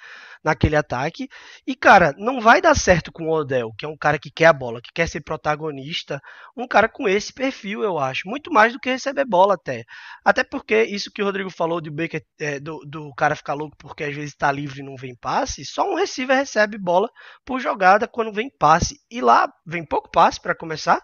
naquele 0.44 0.76
ataque. 0.76 1.28
E 1.66 1.74
cara, 1.74 2.14
não 2.18 2.40
vai 2.40 2.60
dar 2.60 2.74
certo 2.74 3.12
com 3.12 3.28
o 3.28 3.32
Odell, 3.32 3.72
que 3.78 3.84
é 3.84 3.88
um 3.88 3.96
cara 3.96 4.18
que 4.18 4.30
quer 4.30 4.46
a 4.46 4.52
bola, 4.52 4.80
que 4.80 4.92
quer 4.92 5.08
ser 5.08 5.20
protagonista, 5.20 6.20
um 6.56 6.66
cara 6.66 6.88
com 6.88 7.08
esse 7.08 7.32
perfil, 7.32 7.82
eu 7.82 7.98
acho, 7.98 8.28
muito 8.28 8.52
mais 8.52 8.72
do 8.72 8.78
que 8.80 8.90
receber 8.90 9.24
bola 9.24 9.54
até. 9.54 9.84
Até 10.24 10.44
porque 10.44 10.82
isso 10.84 11.10
que 11.12 11.22
o 11.22 11.24
Rodrigo 11.24 11.50
falou 11.50 11.80
de 11.80 11.90
Baker, 11.90 12.22
é, 12.40 12.60
do, 12.60 12.80
do 12.86 13.12
cara 13.14 13.36
ficar 13.36 13.54
louco 13.54 13.76
porque 13.78 14.04
às 14.04 14.14
vezes 14.14 14.30
está 14.30 14.50
livre 14.50 14.80
e 14.80 14.84
não 14.84 14.96
vem 14.96 15.14
passe, 15.16 15.64
só 15.64 15.90
um 15.90 15.94
receiver 15.94 16.36
recebe 16.36 16.78
bola 16.78 17.08
por 17.44 17.60
jogada 17.60 18.08
quando 18.08 18.32
vem 18.32 18.50
passe. 18.58 18.96
E 19.10 19.20
lá 19.20 19.48
vem 19.66 19.84
pouco 19.84 20.10
passe 20.10 20.40
para 20.40 20.54
começar. 20.54 21.00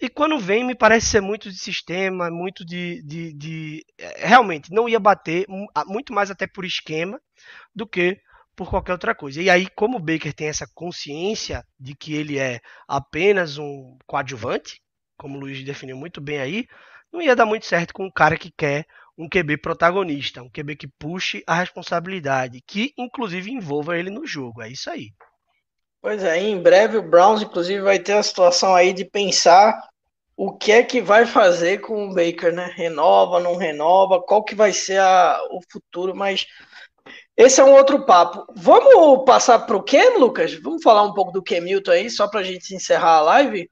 E 0.00 0.08
quando 0.08 0.38
vem, 0.38 0.64
me 0.64 0.74
parece 0.74 1.06
ser 1.06 1.20
muito 1.20 1.48
de 1.48 1.56
sistema, 1.56 2.30
muito 2.30 2.64
de, 2.64 3.02
de, 3.06 3.32
de, 3.32 3.84
é, 3.98 4.26
Realmente, 4.26 4.72
não 4.72 4.88
ia 4.88 4.98
bater, 4.98 5.46
muito 5.86 6.12
mais 6.12 6.30
até 6.30 6.46
por 6.46 6.64
esquema 6.64 7.20
do 7.74 7.86
que 7.86 8.18
por 8.56 8.70
qualquer 8.70 8.92
outra 8.92 9.14
coisa. 9.14 9.42
E 9.42 9.50
aí, 9.50 9.68
como 9.68 9.96
o 9.96 10.00
Baker 10.00 10.32
tem 10.32 10.48
essa 10.48 10.66
consciência 10.74 11.64
de 11.78 11.94
que 11.94 12.14
ele 12.14 12.38
é 12.38 12.60
apenas 12.88 13.58
um 13.58 13.96
coadjuvante, 14.06 14.80
como 15.16 15.36
o 15.36 15.40
Luiz 15.40 15.62
definiu 15.64 15.96
muito 15.96 16.20
bem 16.20 16.38
aí, 16.38 16.66
não 17.12 17.22
ia 17.22 17.36
dar 17.36 17.46
muito 17.46 17.66
certo 17.66 17.94
com 17.94 18.06
um 18.06 18.10
cara 18.10 18.36
que 18.36 18.52
quer 18.56 18.86
um 19.16 19.28
QB 19.28 19.58
protagonista, 19.58 20.42
um 20.42 20.50
QB 20.50 20.76
que 20.76 20.88
puxe 20.88 21.42
a 21.46 21.54
responsabilidade, 21.54 22.60
que 22.66 22.92
inclusive 22.98 23.50
envolva 23.50 23.96
ele 23.96 24.10
no 24.10 24.26
jogo. 24.26 24.60
É 24.62 24.68
isso 24.68 24.90
aí. 24.90 25.12
Pois 26.02 26.22
é, 26.22 26.38
em 26.38 26.60
breve 26.60 26.98
o 26.98 27.02
Browns, 27.02 27.42
inclusive, 27.42 27.80
vai 27.80 27.98
ter 27.98 28.12
a 28.12 28.22
situação 28.22 28.74
aí 28.74 28.92
de 28.92 29.04
pensar 29.04 29.80
o 30.36 30.52
que 30.52 30.72
é 30.72 30.82
que 30.82 31.00
vai 31.00 31.24
fazer 31.24 31.80
com 31.80 32.08
o 32.08 32.14
Baker, 32.14 32.52
né? 32.52 32.72
Renova, 32.74 33.40
não 33.40 33.56
renova, 33.56 34.20
qual 34.20 34.42
que 34.44 34.54
vai 34.54 34.72
ser 34.72 34.98
a, 34.98 35.38
o 35.50 35.60
futuro, 35.70 36.14
mas 36.14 36.46
esse 37.36 37.60
é 37.60 37.64
um 37.64 37.72
outro 37.72 38.04
papo. 38.04 38.46
Vamos 38.54 39.24
passar 39.24 39.60
para 39.60 39.76
o 39.76 39.82
Ken, 39.82 40.18
Lucas? 40.18 40.54
Vamos 40.54 40.82
falar 40.82 41.02
um 41.02 41.12
pouco 41.12 41.32
do 41.32 41.42
Ken 41.42 41.60
Milton 41.60 41.90
aí, 41.90 42.10
só 42.10 42.28
para 42.28 42.40
a 42.40 42.44
gente 42.44 42.74
encerrar 42.74 43.16
a 43.16 43.20
live? 43.22 43.68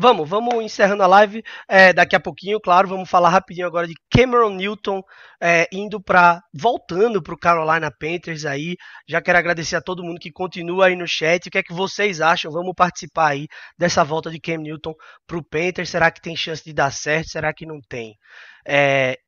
Vamos, 0.00 0.28
vamos 0.28 0.54
encerrando 0.62 1.02
a 1.02 1.08
live 1.08 1.42
é, 1.66 1.92
daqui 1.92 2.14
a 2.14 2.20
pouquinho, 2.20 2.60
claro. 2.60 2.86
Vamos 2.86 3.10
falar 3.10 3.30
rapidinho 3.30 3.66
agora 3.66 3.84
de 3.84 3.94
Cameron 4.08 4.50
Newton 4.50 5.02
é, 5.40 5.66
indo 5.72 6.00
para 6.00 6.40
voltando 6.54 7.20
para 7.20 7.34
o 7.34 7.38
Carolina 7.38 7.90
Panthers 7.90 8.44
aí. 8.44 8.76
Já 9.08 9.20
quero 9.20 9.38
agradecer 9.38 9.74
a 9.74 9.80
todo 9.80 10.04
mundo 10.04 10.20
que 10.20 10.30
continua 10.30 10.86
aí 10.86 10.94
no 10.94 11.08
chat. 11.08 11.48
O 11.48 11.50
que 11.50 11.58
é 11.58 11.64
que 11.64 11.72
vocês 11.72 12.20
acham? 12.20 12.52
Vamos 12.52 12.74
participar 12.76 13.30
aí 13.30 13.48
dessa 13.76 14.04
volta 14.04 14.30
de 14.30 14.38
Cam 14.38 14.58
Newton 14.58 14.94
para 15.26 15.36
o 15.36 15.42
Panthers. 15.42 15.90
Será 15.90 16.12
que 16.12 16.22
tem 16.22 16.36
chance 16.36 16.62
de 16.62 16.72
dar 16.72 16.92
certo? 16.92 17.30
Será 17.30 17.52
que 17.52 17.66
não 17.66 17.80
tem? 17.80 18.16
É, 18.64 19.18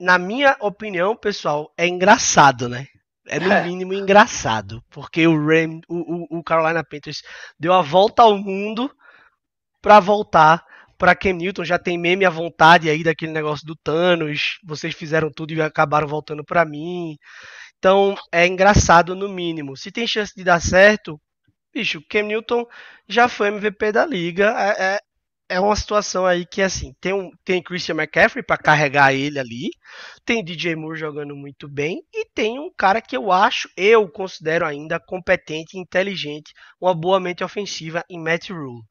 na 0.00 0.18
minha 0.18 0.56
opinião, 0.60 1.14
pessoal, 1.14 1.70
é 1.76 1.86
engraçado, 1.86 2.66
né? 2.66 2.86
É 3.26 3.40
no 3.40 3.64
mínimo 3.64 3.94
engraçado, 3.94 4.82
porque 4.90 5.26
o, 5.26 5.34
Ram, 5.34 5.80
o, 5.88 6.36
o, 6.36 6.38
o 6.38 6.44
Carolina 6.44 6.84
Panthers 6.84 7.22
deu 7.58 7.72
a 7.72 7.80
volta 7.80 8.22
ao 8.22 8.36
mundo 8.36 8.90
para 9.80 9.98
voltar 9.98 10.64
para 10.98 11.14
Cam 11.14 11.32
Newton. 11.32 11.64
Já 11.64 11.78
tem 11.78 11.98
meme 11.98 12.24
à 12.24 12.30
vontade 12.30 12.88
aí 12.88 13.02
daquele 13.02 13.32
negócio 13.32 13.66
do 13.66 13.76
Thanos. 13.76 14.58
Vocês 14.64 14.94
fizeram 14.94 15.30
tudo 15.30 15.52
e 15.52 15.62
acabaram 15.62 16.06
voltando 16.06 16.44
para 16.44 16.64
mim. 16.64 17.16
Então 17.78 18.14
é 18.32 18.46
engraçado 18.46 19.14
no 19.14 19.28
mínimo. 19.28 19.76
Se 19.76 19.90
tem 19.90 20.06
chance 20.06 20.32
de 20.36 20.44
dar 20.44 20.60
certo, 20.60 21.20
bicho, 21.72 22.02
Cam 22.08 22.22
Newton 22.22 22.66
já 23.08 23.28
foi 23.28 23.48
MVP 23.48 23.92
da 23.92 24.06
liga. 24.06 24.54
É, 24.78 24.98
é, 25.48 25.60
uma 25.60 25.76
situação 25.76 26.24
aí 26.26 26.46
que 26.46 26.62
assim 26.62 26.94
tem 27.00 27.12
um 27.12 27.30
tem 27.44 27.62
Christian 27.62 27.96
McCaffrey 27.96 28.42
para 28.42 28.56
carregar 28.56 29.12
ele 29.14 29.38
ali, 29.38 29.70
tem 30.24 30.44
DJ 30.44 30.74
Moore 30.76 30.98
jogando 30.98 31.36
muito 31.36 31.68
bem 31.68 32.02
e 32.12 32.26
tem 32.34 32.58
um 32.58 32.70
cara 32.76 33.00
que 33.00 33.16
eu 33.16 33.30
acho, 33.30 33.68
eu 33.76 34.08
considero 34.08 34.64
ainda 34.66 34.98
competente 34.98 35.78
inteligente, 35.78 36.52
uma 36.80 36.94
boa 36.94 37.20
mente 37.20 37.44
ofensiva 37.44 38.04
em 38.08 38.18
Matt 38.18 38.50
Rule. 38.50 38.82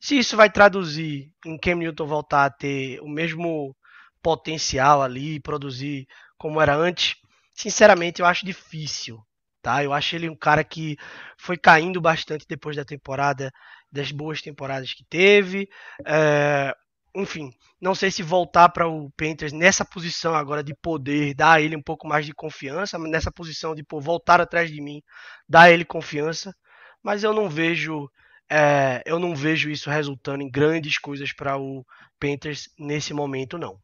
Se 0.00 0.18
isso 0.18 0.36
vai 0.36 0.50
traduzir 0.50 1.30
em 1.44 1.58
Cam 1.58 1.76
Newton 1.76 2.06
voltar 2.06 2.44
a 2.46 2.50
ter 2.50 3.00
o 3.00 3.08
mesmo 3.08 3.74
potencial 4.22 5.02
ali, 5.02 5.40
produzir 5.40 6.06
como 6.38 6.60
era 6.60 6.74
antes, 6.74 7.16
sinceramente 7.54 8.20
eu 8.20 8.26
acho 8.26 8.46
difícil. 8.46 9.18
Tá? 9.60 9.82
Eu 9.82 9.92
acho 9.92 10.14
ele 10.14 10.28
um 10.30 10.36
cara 10.36 10.62
que 10.62 10.96
foi 11.36 11.56
caindo 11.58 12.00
bastante 12.00 12.46
depois 12.48 12.76
da 12.76 12.84
temporada, 12.84 13.50
das 13.90 14.10
boas 14.10 14.42
temporadas 14.42 14.92
que 14.92 15.04
teve. 15.04 15.68
É, 16.06 16.74
enfim, 17.14 17.50
não 17.80 17.94
sei 17.94 18.10
se 18.10 18.22
voltar 18.22 18.68
para 18.68 18.86
o 18.86 19.10
Panthers 19.10 19.52
nessa 19.52 19.84
posição 19.84 20.34
agora 20.34 20.62
de 20.62 20.74
poder, 20.74 21.34
dar 21.34 21.54
a 21.54 21.60
ele 21.60 21.76
um 21.76 21.82
pouco 21.82 22.06
mais 22.06 22.26
de 22.26 22.34
confiança, 22.34 22.98
nessa 22.98 23.32
posição 23.32 23.74
de 23.74 23.82
pô, 23.82 24.00
voltar 24.00 24.40
atrás 24.40 24.70
de 24.70 24.80
mim, 24.80 25.02
dar 25.48 25.62
a 25.62 25.70
ele 25.70 25.84
confiança, 25.84 26.54
mas 27.02 27.24
eu 27.24 27.32
não 27.32 27.48
vejo 27.48 28.08
é, 28.50 29.02
eu 29.04 29.18
não 29.18 29.34
vejo 29.34 29.68
isso 29.68 29.90
resultando 29.90 30.42
em 30.42 30.50
grandes 30.50 30.98
coisas 30.98 31.32
para 31.32 31.58
o 31.58 31.84
Panthers 32.18 32.68
nesse 32.78 33.12
momento, 33.12 33.58
não. 33.58 33.78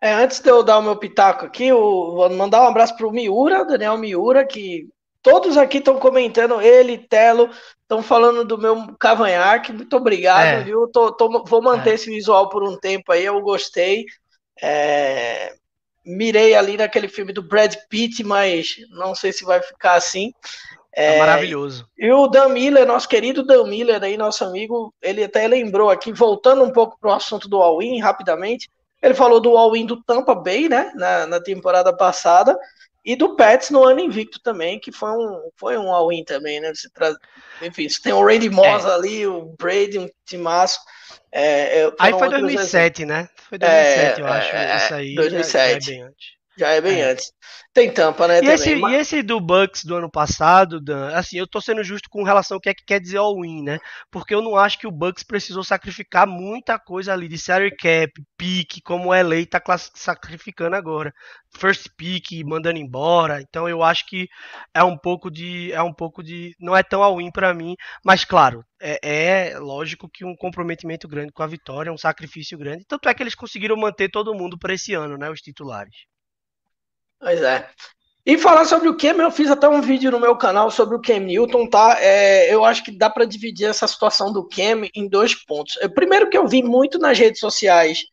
É, 0.00 0.12
antes 0.12 0.38
de 0.40 0.48
eu 0.48 0.62
dar 0.62 0.78
o 0.78 0.82
meu 0.82 0.96
pitaco 0.96 1.46
aqui, 1.46 1.66
eu 1.66 1.78
vou 1.78 2.30
mandar 2.30 2.62
um 2.62 2.68
abraço 2.68 2.96
para 2.96 3.06
o 3.06 3.10
Miura, 3.10 3.64
Daniel 3.64 3.96
Miura, 3.96 4.46
que 4.46 4.88
todos 5.24 5.56
aqui 5.56 5.78
estão 5.78 5.98
comentando, 5.98 6.60
ele, 6.60 6.98
Telo, 6.98 7.50
estão 7.82 8.02
falando 8.02 8.44
do 8.44 8.58
meu 8.58 8.94
cavanhaque. 9.00 9.72
Muito 9.72 9.96
obrigado, 9.96 10.60
é. 10.60 10.62
viu? 10.62 10.86
Tô, 10.86 11.10
tô, 11.10 11.42
vou 11.44 11.62
manter 11.62 11.90
é. 11.90 11.94
esse 11.94 12.10
visual 12.10 12.48
por 12.50 12.62
um 12.62 12.76
tempo 12.76 13.10
aí, 13.10 13.24
eu 13.24 13.40
gostei. 13.40 14.04
É, 14.62 15.54
mirei 16.04 16.54
ali 16.54 16.76
naquele 16.76 17.08
filme 17.08 17.32
do 17.32 17.42
Brad 17.42 17.74
Pitt, 17.88 18.22
mas 18.22 18.76
não 18.90 19.14
sei 19.14 19.32
se 19.32 19.44
vai 19.44 19.60
ficar 19.62 19.94
assim. 19.94 20.30
É, 20.94 21.16
é, 21.16 21.18
maravilhoso. 21.18 21.88
E 21.98 22.12
o 22.12 22.28
Dan 22.28 22.50
Miller, 22.50 22.86
nosso 22.86 23.08
querido 23.08 23.42
Dan 23.42 23.64
Miller, 23.64 24.04
aí, 24.04 24.16
nosso 24.18 24.44
amigo, 24.44 24.94
ele 25.02 25.24
até 25.24 25.48
lembrou 25.48 25.90
aqui, 25.90 26.12
voltando 26.12 26.62
um 26.62 26.70
pouco 26.70 26.98
para 27.00 27.10
o 27.10 27.14
assunto 27.14 27.48
do 27.48 27.60
All-In, 27.60 27.98
rapidamente, 27.98 28.68
ele 29.02 29.14
falou 29.14 29.40
do 29.40 29.56
All-In 29.56 29.86
do 29.86 30.02
Tampa 30.04 30.34
Bay, 30.34 30.68
né, 30.68 30.92
na, 30.94 31.26
na, 31.26 31.40
temporada 31.40 31.94
passada, 31.96 32.56
e 33.04 33.14
do 33.14 33.36
Pets 33.36 33.70
no 33.70 33.84
ano 33.84 34.00
invicto 34.00 34.40
também, 34.42 34.80
que 34.80 34.90
foi 34.90 35.10
um, 35.10 35.50
foi 35.56 35.76
um 35.76 35.92
All-In 35.92 36.24
também, 36.24 36.60
né, 36.60 36.72
você 36.74 36.88
tra... 36.90 37.14
enfim, 37.60 37.88
você 37.88 38.00
tem 38.00 38.12
o 38.12 38.24
Randy 38.24 38.48
Moss 38.48 38.84
é. 38.84 38.90
ali, 38.90 39.26
o 39.26 39.54
Brady, 39.58 39.98
um 39.98 40.08
timaço, 40.24 40.78
é, 41.30 41.90
aí 41.98 42.12
foi 42.12 42.28
2007, 42.30 43.04
né? 43.04 43.28
Foi 43.48 43.58
2007, 43.58 44.20
eu 44.20 44.26
acho, 44.26 44.84
isso 44.84 44.94
aí 44.94 45.14
2007. 45.16 45.52
Já, 45.52 45.58
já 45.58 45.92
é 45.92 45.96
bem 45.96 46.02
antes. 46.04 46.43
Já 46.56 46.70
é 46.70 46.80
bem 46.80 47.00
é. 47.00 47.10
antes. 47.10 47.32
Tem 47.72 47.92
tampa, 47.92 48.28
né? 48.28 48.40
E 48.40 48.46
esse, 48.46 48.76
mas... 48.76 48.92
e 48.92 48.96
esse, 48.96 49.22
do 49.22 49.40
Bucks 49.40 49.84
do 49.84 49.96
ano 49.96 50.08
passado, 50.08 50.80
Dan, 50.80 51.08
assim, 51.16 51.36
eu 51.38 51.46
tô 51.46 51.60
sendo 51.60 51.82
justo 51.82 52.08
com 52.08 52.22
relação 52.22 52.56
ao 52.56 52.60
que 52.60 52.68
é 52.68 52.74
que 52.74 52.84
quer 52.84 53.00
dizer 53.00 53.16
all-in, 53.16 53.64
né? 53.64 53.80
Porque 54.12 54.32
eu 54.32 54.40
não 54.40 54.56
acho 54.56 54.78
que 54.78 54.86
o 54.86 54.92
Bucks 54.92 55.24
precisou 55.24 55.64
sacrificar 55.64 56.24
muita 56.24 56.78
coisa 56.78 57.12
ali 57.12 57.26
de 57.26 57.36
salary 57.36 57.74
cap, 57.76 58.12
pick, 58.38 58.80
como 58.84 59.08
o 59.08 59.12
LA 59.12 59.44
tá 59.50 59.60
sacrificando 59.94 60.76
agora. 60.76 61.12
First 61.58 61.88
pick, 61.96 62.44
mandando 62.44 62.78
embora. 62.78 63.40
Então 63.40 63.68
eu 63.68 63.82
acho 63.82 64.06
que 64.06 64.28
é 64.72 64.84
um 64.84 64.96
pouco 64.96 65.28
de. 65.28 65.72
É 65.72 65.82
um 65.82 65.92
pouco 65.92 66.22
de. 66.22 66.54
Não 66.60 66.76
é 66.76 66.82
tão 66.84 67.02
all-in 67.02 67.32
pra 67.32 67.52
mim, 67.52 67.74
mas 68.04 68.24
claro, 68.24 68.64
é, 68.80 69.50
é, 69.52 69.58
lógico 69.58 70.08
que 70.08 70.24
um 70.24 70.36
comprometimento 70.36 71.08
grande 71.08 71.32
com 71.32 71.42
a 71.42 71.46
vitória, 71.48 71.92
um 71.92 71.98
sacrifício 71.98 72.56
grande. 72.56 72.84
Tanto 72.86 73.08
é 73.08 73.14
que 73.14 73.22
eles 73.22 73.34
conseguiram 73.34 73.76
manter 73.76 74.08
todo 74.10 74.34
mundo 74.34 74.56
para 74.56 74.74
esse 74.74 74.94
ano, 74.94 75.18
né? 75.18 75.28
Os 75.28 75.40
titulares. 75.40 76.13
Pois 77.24 77.40
é. 77.40 77.66
E 78.26 78.36
falar 78.36 78.66
sobre 78.66 78.86
o 78.86 78.96
Cam, 78.98 79.16
eu 79.16 79.30
fiz 79.30 79.50
até 79.50 79.66
um 79.66 79.80
vídeo 79.80 80.10
no 80.10 80.20
meu 80.20 80.36
canal 80.36 80.70
sobre 80.70 80.94
o 80.94 81.00
Cam 81.00 81.20
Newton, 81.20 81.66
tá? 81.66 81.96
É, 81.98 82.52
eu 82.52 82.62
acho 82.66 82.84
que 82.84 82.90
dá 82.90 83.08
para 83.08 83.24
dividir 83.24 83.66
essa 83.66 83.88
situação 83.88 84.30
do 84.30 84.46
Cam 84.46 84.86
em 84.94 85.08
dois 85.08 85.34
pontos. 85.34 85.78
Primeiro 85.94 86.28
que 86.28 86.36
eu 86.36 86.46
vi 86.46 86.62
muito 86.62 86.98
nas 86.98 87.18
redes 87.18 87.40
sociais 87.40 88.04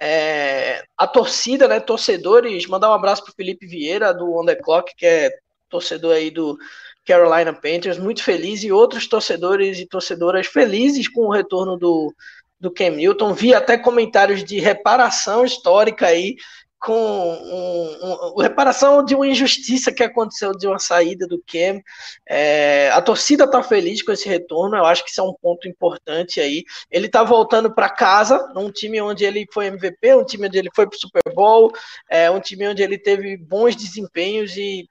é, 0.00 0.84
a 0.96 1.04
torcida, 1.04 1.66
né, 1.66 1.80
torcedores, 1.80 2.66
mandar 2.66 2.90
um 2.90 2.94
abraço 2.94 3.24
pro 3.24 3.34
Felipe 3.34 3.66
Vieira 3.66 4.14
do 4.14 4.38
On 4.38 4.44
The 4.44 4.54
Clock, 4.54 4.94
que 4.96 5.04
é 5.04 5.30
torcedor 5.68 6.14
aí 6.14 6.30
do 6.30 6.56
Carolina 7.04 7.52
Panthers, 7.52 7.98
muito 7.98 8.22
feliz, 8.22 8.62
e 8.62 8.70
outros 8.70 9.08
torcedores 9.08 9.80
e 9.80 9.86
torcedoras 9.86 10.46
felizes 10.46 11.08
com 11.08 11.22
o 11.22 11.32
retorno 11.32 11.76
do, 11.76 12.14
do 12.60 12.70
Cam 12.70 12.90
Newton. 12.90 13.34
Vi 13.34 13.52
até 13.52 13.76
comentários 13.76 14.44
de 14.44 14.60
reparação 14.60 15.44
histórica 15.44 16.06
aí 16.06 16.36
com 16.80 16.94
um, 16.94 18.32
um, 18.36 18.40
reparação 18.40 19.04
de 19.04 19.14
uma 19.14 19.28
injustiça 19.28 19.92
que 19.92 20.02
aconteceu 20.02 20.52
de 20.52 20.66
uma 20.66 20.78
saída 20.78 21.26
do 21.26 21.42
Cam. 21.46 21.82
É, 22.26 22.90
a 22.90 23.02
torcida 23.02 23.44
está 23.44 23.62
feliz 23.62 24.02
com 24.02 24.10
esse 24.12 24.26
retorno, 24.26 24.76
eu 24.76 24.86
acho 24.86 25.04
que 25.04 25.10
isso 25.10 25.20
é 25.20 25.24
um 25.24 25.34
ponto 25.34 25.68
importante 25.68 26.40
aí. 26.40 26.64
Ele 26.90 27.06
está 27.06 27.22
voltando 27.22 27.72
para 27.74 27.90
casa, 27.90 28.50
num 28.54 28.72
time 28.72 29.00
onde 29.00 29.24
ele 29.24 29.46
foi 29.52 29.66
MVP, 29.66 30.14
um 30.14 30.24
time 30.24 30.46
onde 30.46 30.58
ele 30.58 30.70
foi 30.74 30.86
para 30.86 30.96
o 30.96 31.00
Super 31.00 31.34
Bowl, 31.34 31.70
é, 32.08 32.30
um 32.30 32.40
time 32.40 32.66
onde 32.66 32.82
ele 32.82 32.96
teve 32.96 33.36
bons 33.36 33.76
desempenhos 33.76 34.56
e 34.56 34.88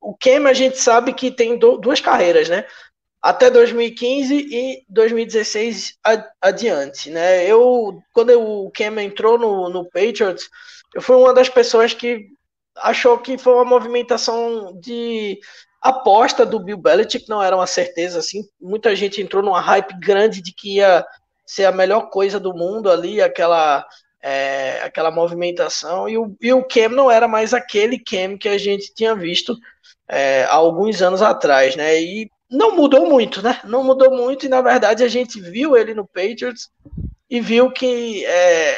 o 0.00 0.16
Cam 0.16 0.48
a 0.48 0.52
gente 0.52 0.78
sabe 0.78 1.12
que 1.12 1.30
tem 1.30 1.58
do, 1.58 1.76
duas 1.76 2.00
carreiras, 2.00 2.48
né? 2.48 2.64
Até 3.20 3.50
2015 3.50 4.34
e 4.34 4.84
2016 4.88 5.98
adiante, 6.40 7.10
né? 7.10 7.44
Eu, 7.44 8.00
quando 8.12 8.30
o 8.40 8.70
Cam 8.70 9.02
entrou 9.02 9.36
no, 9.36 9.68
no 9.68 9.84
Patriots, 9.84 10.48
eu 10.94 11.02
fui 11.02 11.16
uma 11.16 11.34
das 11.34 11.48
pessoas 11.48 11.92
que 11.92 12.26
achou 12.76 13.18
que 13.18 13.36
foi 13.36 13.54
uma 13.54 13.64
movimentação 13.64 14.78
de 14.80 15.38
aposta 15.80 16.46
do 16.46 16.60
Bill 16.60 16.78
Belichick, 16.78 17.28
não 17.28 17.42
era 17.42 17.56
uma 17.56 17.66
certeza 17.66 18.18
assim. 18.20 18.44
Muita 18.60 18.94
gente 18.94 19.20
entrou 19.20 19.42
numa 19.42 19.60
hype 19.60 19.98
grande 19.98 20.40
de 20.40 20.52
que 20.52 20.76
ia 20.76 21.04
ser 21.46 21.64
a 21.64 21.72
melhor 21.72 22.10
coisa 22.10 22.38
do 22.38 22.54
mundo 22.54 22.90
ali, 22.90 23.20
aquela 23.20 23.84
é, 24.20 24.80
aquela 24.82 25.10
movimentação. 25.10 26.08
E 26.08 26.18
o, 26.18 26.36
e 26.40 26.52
o 26.52 26.64
Cam 26.64 26.90
não 26.90 27.10
era 27.10 27.28
mais 27.28 27.54
aquele 27.54 27.98
Cam 27.98 28.36
que 28.36 28.48
a 28.48 28.58
gente 28.58 28.92
tinha 28.94 29.14
visto 29.14 29.56
é, 30.08 30.44
há 30.44 30.54
alguns 30.54 31.00
anos 31.02 31.22
atrás, 31.22 31.76
né? 31.76 32.00
E 32.00 32.30
não 32.50 32.74
mudou 32.74 33.06
muito, 33.08 33.42
né? 33.42 33.60
Não 33.64 33.84
mudou 33.84 34.10
muito 34.10 34.46
e 34.46 34.48
na 34.48 34.60
verdade 34.60 35.04
a 35.04 35.08
gente 35.08 35.40
viu 35.40 35.76
ele 35.76 35.94
no 35.94 36.06
Patriots 36.06 36.70
e 37.28 37.40
viu 37.40 37.70
que 37.70 38.24
é, 38.24 38.70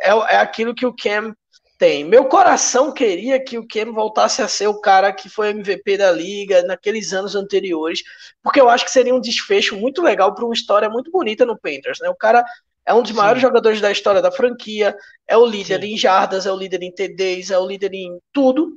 é, 0.00 0.10
é 0.10 0.36
aquilo 0.36 0.74
que 0.74 0.86
o 0.86 0.94
Cam 0.94 1.34
tem. 1.78 2.04
Meu 2.04 2.26
coração 2.26 2.92
queria 2.92 3.42
que 3.42 3.58
o 3.58 3.66
Cam 3.66 3.92
voltasse 3.92 4.40
a 4.40 4.48
ser 4.48 4.66
o 4.68 4.80
cara 4.80 5.12
que 5.12 5.28
foi 5.28 5.50
MVP 5.50 5.98
da 5.98 6.10
liga 6.10 6.62
naqueles 6.62 7.12
anos 7.12 7.34
anteriores, 7.34 8.02
porque 8.42 8.60
eu 8.60 8.68
acho 8.68 8.84
que 8.84 8.90
seria 8.90 9.14
um 9.14 9.20
desfecho 9.20 9.76
muito 9.76 10.02
legal 10.02 10.34
para 10.34 10.44
uma 10.44 10.54
história 10.54 10.88
muito 10.88 11.10
bonita 11.10 11.44
no 11.44 11.58
Panthers, 11.58 11.98
né? 12.00 12.08
O 12.08 12.14
cara 12.14 12.44
é 12.86 12.94
um 12.94 13.02
dos 13.02 13.10
Sim. 13.10 13.16
maiores 13.16 13.42
jogadores 13.42 13.80
da 13.80 13.90
história 13.90 14.22
da 14.22 14.30
franquia, 14.30 14.96
é 15.26 15.36
o 15.36 15.44
líder 15.44 15.82
Sim. 15.82 15.94
em 15.94 15.98
jardas, 15.98 16.46
é 16.46 16.52
o 16.52 16.56
líder 16.56 16.82
em 16.82 16.92
TDs, 16.92 17.50
é 17.50 17.58
o 17.58 17.66
líder 17.66 17.92
em 17.92 18.18
tudo. 18.32 18.76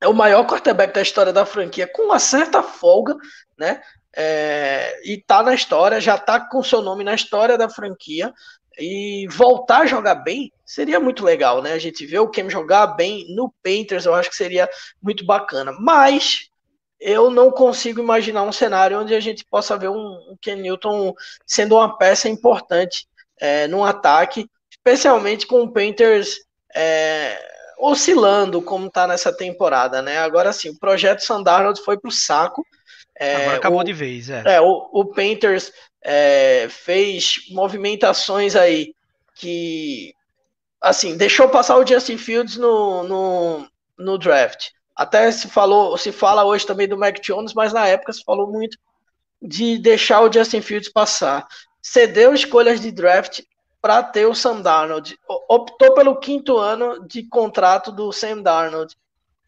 É 0.00 0.08
o 0.08 0.14
maior 0.14 0.46
quarterback 0.46 0.94
da 0.94 1.02
história 1.02 1.32
da 1.32 1.44
franquia, 1.44 1.86
com 1.86 2.02
uma 2.02 2.18
certa 2.18 2.62
folga, 2.62 3.16
né? 3.58 3.82
É, 4.16 5.00
e 5.04 5.22
tá 5.22 5.42
na 5.42 5.54
história, 5.54 6.00
já 6.00 6.18
tá 6.18 6.40
com 6.40 6.62
seu 6.62 6.82
nome 6.82 7.04
na 7.04 7.14
história 7.14 7.56
da 7.56 7.68
franquia 7.68 8.32
e 8.78 9.28
voltar 9.28 9.82
a 9.82 9.86
jogar 9.86 10.16
bem 10.16 10.52
seria 10.64 10.98
muito 10.98 11.24
legal, 11.24 11.62
né? 11.62 11.72
A 11.72 11.78
gente 11.78 12.06
vê 12.06 12.18
o 12.18 12.28
Cam 12.28 12.48
jogar 12.48 12.86
bem 12.88 13.26
no 13.34 13.52
Panthers, 13.62 14.06
eu 14.06 14.14
acho 14.14 14.30
que 14.30 14.36
seria 14.36 14.68
muito 15.02 15.24
bacana. 15.24 15.72
Mas 15.78 16.48
eu 17.00 17.30
não 17.30 17.50
consigo 17.50 18.00
imaginar 18.00 18.42
um 18.42 18.52
cenário 18.52 19.00
onde 19.00 19.14
a 19.14 19.20
gente 19.20 19.44
possa 19.44 19.76
ver 19.76 19.88
um, 19.88 19.96
um 19.96 20.36
Ken 20.40 20.56
Newton 20.56 21.14
sendo 21.46 21.76
uma 21.76 21.96
peça 21.96 22.28
importante 22.28 23.08
é, 23.40 23.66
num 23.66 23.84
ataque, 23.84 24.48
especialmente 24.70 25.46
com 25.46 25.62
o 25.62 25.72
Panthers 25.72 26.38
é, 26.74 27.38
oscilando 27.80 28.60
como 28.62 28.86
está 28.86 29.06
nessa 29.06 29.32
temporada, 29.32 30.02
né? 30.02 30.18
Agora 30.18 30.52
sim, 30.52 30.70
o 30.70 30.78
projeto 30.78 31.20
Sandarnold 31.20 31.80
foi 31.82 31.98
para 31.98 32.08
o 32.08 32.12
saco. 32.12 32.64
É, 33.18 33.36
Agora 33.36 33.56
acabou 33.56 33.80
o, 33.80 33.84
de 33.84 33.92
vez, 33.92 34.30
é. 34.30 34.42
é 34.46 34.60
o, 34.60 34.88
o 34.92 35.04
Panthers 35.06 35.72
é, 36.02 36.68
fez 36.70 37.46
movimentações 37.50 38.56
aí 38.56 38.94
que, 39.34 40.14
assim, 40.80 41.16
deixou 41.16 41.48
passar 41.48 41.76
o 41.76 41.86
Justin 41.86 42.18
Fields 42.18 42.56
no, 42.56 43.02
no, 43.02 43.68
no 43.98 44.18
draft. 44.18 44.68
Até 44.94 45.30
se 45.32 45.48
falou, 45.48 45.96
se 45.96 46.12
fala 46.12 46.44
hoje 46.44 46.66
também 46.66 46.86
do 46.86 46.98
Mac 46.98 47.20
Jones, 47.20 47.54
mas 47.54 47.72
na 47.72 47.86
época 47.86 48.12
se 48.12 48.22
falou 48.22 48.50
muito 48.50 48.76
de 49.40 49.78
deixar 49.78 50.20
o 50.20 50.32
Justin 50.32 50.60
Fields 50.60 50.92
passar. 50.92 51.46
Cedeu 51.82 52.34
escolhas 52.34 52.80
de 52.80 52.90
draft 52.90 53.40
para 53.80 54.02
ter 54.02 54.26
o 54.26 54.34
Sam 54.34 54.60
Darnold. 54.60 55.16
Optou 55.48 55.94
pelo 55.94 56.18
quinto 56.18 56.58
ano 56.58 57.06
de 57.06 57.26
contrato 57.28 57.90
do 57.90 58.12
Sam 58.12 58.42
Darnold 58.42 58.94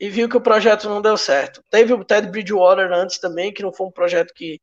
e 0.00 0.08
viu 0.08 0.28
que 0.28 0.36
o 0.36 0.40
projeto 0.40 0.88
não 0.88 1.02
deu 1.02 1.16
certo. 1.16 1.62
Teve 1.70 1.92
o 1.92 2.04
Ted 2.04 2.28
Bridgewater 2.28 2.90
antes 2.92 3.18
também, 3.18 3.52
que 3.52 3.62
não 3.62 3.72
foi 3.72 3.86
um 3.86 3.92
projeto 3.92 4.32
que 4.34 4.60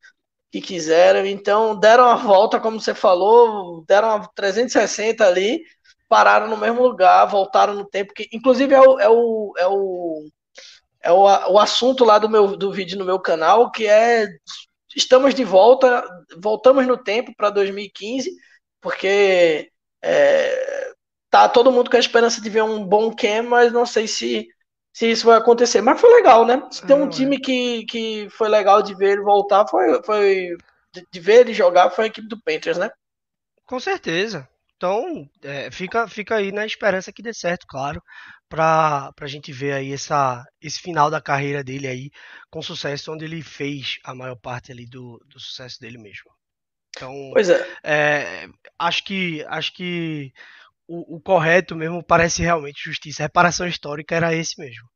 que 0.52 0.62
quiseram. 0.62 1.26
Então, 1.26 1.76
deram 1.76 2.06
a 2.06 2.16
volta, 2.16 2.60
como 2.60 2.80
você 2.80 2.94
falou, 2.94 3.84
deram 3.88 4.16
uma 4.16 4.28
360 4.34 5.26
ali, 5.26 5.62
pararam 6.08 6.48
no 6.48 6.58
mesmo 6.58 6.82
lugar, 6.82 7.26
voltaram 7.26 7.74
no 7.76 7.86
tempo 7.86 8.14
que, 8.14 8.28
inclusive, 8.34 8.74
é 8.74 8.82
o, 8.82 9.00
é 9.00 9.10
o, 9.10 9.54
é 9.58 9.68
o, 9.68 10.30
é 11.04 11.12
o, 11.12 11.54
o 11.54 11.60
assunto 11.60 12.04
lá 12.04 12.18
do 12.20 12.30
meu 12.30 12.58
do 12.58 12.72
vídeo 12.72 12.98
no 12.98 13.06
meu 13.06 13.20
canal, 13.20 13.72
que 13.72 13.86
é 13.88 14.28
estamos 14.96 15.36
de 15.36 15.44
volta, 15.44 16.04
voltamos 16.42 16.88
no 16.88 16.98
tempo 16.98 17.34
para 17.38 17.52
2015, 17.52 18.32
porque 18.82 19.72
é, 20.02 20.94
tá 21.30 21.48
todo 21.50 21.72
mundo 21.72 21.90
com 21.90 21.98
a 21.98 22.00
esperança 22.00 22.42
de 22.42 22.50
ver 22.50 22.64
um 22.64 22.84
bom 22.84 23.14
Cam, 23.16 23.44
mas 23.44 23.72
não 23.72 23.86
sei 23.86 24.08
se 24.08 24.48
se 24.92 25.10
isso 25.10 25.28
vai 25.28 25.38
acontecer. 25.38 25.82
Mas 25.82 26.00
foi 26.02 26.14
legal, 26.14 26.46
né? 26.46 26.68
Se 26.72 26.86
tem 26.86 26.96
um 26.96 27.06
ah, 27.06 27.10
time 27.10 27.40
que, 27.40 27.86
que 27.86 28.28
foi 28.32 28.50
legal 28.50 28.82
de 28.82 28.96
ver 28.96 29.14
ele 29.14 29.22
voltar, 29.22 29.66
foi, 29.68 30.04
foi 30.04 30.58
de, 30.94 31.06
de 31.12 31.20
ver 31.20 31.42
ele 31.42 31.54
jogar, 31.54 31.90
foi 31.92 32.06
a 32.06 32.08
equipe 32.08 32.28
do 32.28 32.42
Panthers, 32.42 32.78
né? 32.78 32.90
Com 33.66 33.80
certeza. 33.80 34.48
Então, 34.76 35.30
é, 35.44 35.70
fica, 35.72 36.08
fica 36.08 36.36
aí 36.36 36.52
na 36.52 36.66
esperança 36.66 37.12
que 37.12 37.22
dê 37.22 37.34
certo, 37.34 37.66
claro, 37.68 38.02
para 38.48 39.12
a 39.20 39.28
gente 39.28 39.52
ver 39.52 39.74
aí 39.74 39.92
essa, 39.94 40.44
esse 40.62 40.80
final 40.80 41.12
da 41.12 41.22
carreira 41.22 41.64
dele 41.64 41.88
aí 41.88 42.10
com 42.50 42.62
sucesso, 42.62 43.12
onde 43.12 43.26
ele 43.26 43.42
fez 43.42 44.00
a 44.06 44.16
maior 44.16 44.38
parte 44.38 44.72
ali 44.72 44.86
do, 44.86 45.22
do 45.28 45.40
sucesso 45.40 45.80
dele 45.80 45.98
mesmo. 45.98 46.32
Então, 47.00 47.32
pois 47.32 47.50
é. 47.50 47.66
é 47.82 48.50
acho 48.78 49.06
que 49.06 49.46
acho 49.48 49.74
que 49.74 50.34
o, 50.86 51.16
o, 51.16 51.22
correto 51.22 51.76
mesmo 51.76 52.04
parece 52.04 52.42
realmente 52.42 52.84
justiça. 52.84 53.24
reparação 53.24 53.66
histórica 53.66 54.16
era 54.16 54.36
esse 54.36 54.60
mesmo. 54.60 54.90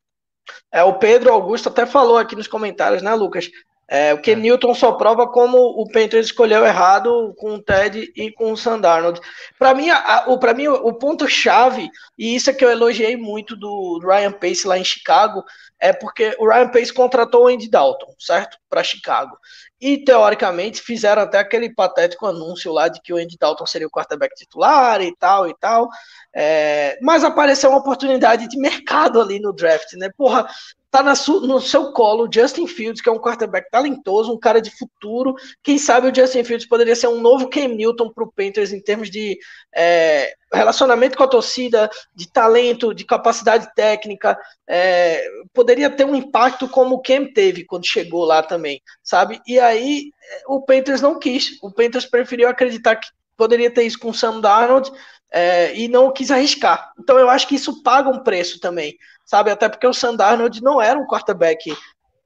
É, 0.69 0.83
o 0.83 0.99
Pedro 0.99 1.31
Augusto 1.31 1.69
até 1.69 1.85
falou 1.85 2.17
aqui 2.17 2.35
nos 2.35 2.47
comentários, 2.47 3.01
né, 3.01 3.13
Lucas? 3.13 3.49
É, 3.93 4.11
o 4.11 4.17
que 4.17 4.31
é. 4.31 4.35
Newton 4.35 4.73
só 4.73 4.93
prova 4.93 5.27
como 5.27 5.55
o 5.59 5.87
Panthers 5.87 6.25
escolheu 6.25 6.65
errado 6.65 7.31
com 7.37 7.53
o 7.53 7.61
Ted 7.61 8.11
e 8.15 8.31
com 8.31 8.51
o 8.51 8.57
Sandarnold. 8.57 9.21
Para 9.59 9.75
mim, 9.75 9.91
a, 9.91 10.25
o, 10.27 10.39
mim, 10.55 10.67
o 10.67 10.91
ponto 10.93 11.27
chave, 11.27 11.87
e 12.17 12.35
isso 12.35 12.49
é 12.49 12.53
que 12.53 12.65
eu 12.65 12.71
elogiei 12.71 13.15
muito 13.15 13.55
do 13.55 13.99
Ryan 13.99 14.31
Pace 14.31 14.65
lá 14.65 14.79
em 14.79 14.83
Chicago, 14.83 15.43
é 15.79 15.93
porque 15.93 16.35
o 16.39 16.49
Ryan 16.49 16.69
Pace 16.69 16.91
contratou 16.91 17.43
o 17.43 17.47
Andy 17.47 17.69
Dalton, 17.69 18.15
certo? 18.17 18.57
Para 18.67 18.83
Chicago. 18.83 19.37
E, 19.79 20.03
teoricamente, 20.03 20.81
fizeram 20.81 21.21
até 21.21 21.37
aquele 21.37 21.71
patético 21.71 22.25
anúncio 22.25 22.73
lá 22.73 22.87
de 22.87 22.99
que 22.99 23.13
o 23.13 23.17
Andy 23.17 23.37
Dalton 23.39 23.67
seria 23.67 23.85
o 23.85 23.91
quarterback 23.91 24.33
titular 24.33 25.03
e 25.03 25.15
tal 25.15 25.47
e 25.47 25.55
tal. 25.59 25.87
É, 26.33 26.97
mas 26.99 27.23
apareceu 27.23 27.69
uma 27.69 27.79
oportunidade 27.79 28.47
de 28.47 28.57
mercado 28.57 29.21
ali 29.21 29.39
no 29.39 29.53
draft, 29.53 29.93
né? 29.93 30.09
Porra, 30.17 30.47
tá 30.93 31.01
no 31.01 31.59
seu 31.59 31.91
colo 31.91 32.29
Justin 32.31 32.67
Fields, 32.67 33.01
que 33.01 33.09
é 33.09 33.11
um 33.11 33.17
quarterback 33.17 33.67
talentoso, 33.71 34.31
um 34.31 34.39
cara 34.39 34.61
de 34.61 34.69
futuro. 34.69 35.33
Quem 35.63 35.79
sabe 35.79 36.07
o 36.07 36.15
Justin 36.15 36.43
Fields 36.43 36.67
poderia 36.67 36.95
ser 36.95 37.07
um 37.07 37.19
novo 37.19 37.49
Cam 37.49 37.69
Newton 37.69 38.11
para 38.13 38.23
o 38.23 38.31
Panthers 38.31 38.71
em 38.71 38.79
termos 38.79 39.09
de 39.09 39.39
é, 39.75 40.35
relacionamento 40.53 41.17
com 41.17 41.23
a 41.23 41.27
torcida, 41.27 41.89
de 42.13 42.31
talento, 42.31 42.93
de 42.93 43.03
capacidade 43.05 43.73
técnica. 43.73 44.37
É, 44.69 45.27
poderia 45.51 45.89
ter 45.89 46.05
um 46.05 46.15
impacto 46.15 46.69
como 46.69 46.97
o 46.97 47.01
Cam 47.01 47.25
teve 47.25 47.65
quando 47.65 47.87
chegou 47.87 48.23
lá 48.23 48.43
também, 48.43 48.79
sabe? 49.01 49.41
E 49.47 49.59
aí 49.59 50.11
o 50.47 50.61
Panthers 50.61 51.01
não 51.01 51.17
quis. 51.17 51.57
O 51.63 51.71
Panthers 51.71 52.05
preferiu 52.05 52.47
acreditar 52.47 52.97
que 52.97 53.07
poderia 53.35 53.71
ter 53.71 53.81
isso 53.81 53.97
com 53.97 54.09
o 54.09 54.13
Sam 54.13 54.39
Darnold 54.39 54.91
é, 55.33 55.75
e 55.75 55.87
não 55.87 56.13
quis 56.13 56.29
arriscar. 56.29 56.93
Então 56.99 57.17
eu 57.17 57.27
acho 57.27 57.47
que 57.47 57.55
isso 57.55 57.81
paga 57.81 58.07
um 58.09 58.23
preço 58.23 58.59
também, 58.59 58.95
sabe? 59.25 59.51
Até 59.51 59.69
porque 59.69 59.87
o 59.87 59.93
Sam 59.93 60.15
Darnold 60.15 60.61
não 60.61 60.81
era 60.81 60.99
um 60.99 61.07
quarterback 61.07 61.75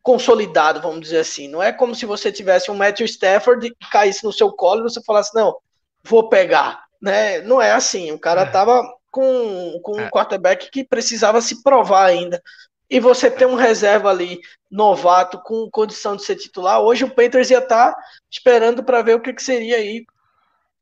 consolidado, 0.02 0.82
vamos 0.82 1.02
dizer 1.02 1.20
assim. 1.20 1.48
Não 1.48 1.62
é 1.62 1.72
como 1.72 1.94
se 1.94 2.06
você 2.06 2.32
tivesse 2.32 2.72
um 2.72 2.76
Matthew 2.76 3.06
Stafford 3.06 3.70
que 3.70 3.90
caísse 3.92 4.24
no 4.24 4.32
seu 4.32 4.52
colo 4.52 4.82
e 4.82 4.84
você 4.84 5.02
falasse, 5.04 5.36
não, 5.36 5.58
vou 6.04 6.30
pegar. 6.30 6.86
Né? 7.02 7.42
Não 7.42 7.62
é 7.62 7.72
assim. 7.72 8.12
O 8.12 8.20
cara 8.20 8.42
é. 8.42 8.46
tava 8.46 8.84
com, 9.12 9.80
com 9.84 9.98
um 9.98 10.02
é. 10.02 10.10
quarterback 10.10 10.70
que 10.72 10.84
precisava 10.84 11.42
se 11.42 11.62
provar 11.62 12.06
ainda. 12.06 12.42
E 12.90 13.00
você 13.00 13.30
ter 13.30 13.46
um 13.46 13.56
reserva 13.56 14.10
ali, 14.10 14.40
novato, 14.72 15.42
com 15.44 15.70
condição 15.70 16.16
de 16.16 16.24
ser 16.24 16.38
titular, 16.38 16.80
hoje 16.80 17.04
o 17.04 17.14
Panthers 17.14 17.50
ia 17.50 17.58
estar 17.58 17.94
tá 17.94 18.02
esperando 18.32 18.84
para 18.84 19.02
ver 19.02 19.16
o 19.16 19.20
que, 19.20 19.34
que 19.34 19.44
seria 19.44 19.76
aí 19.76 20.06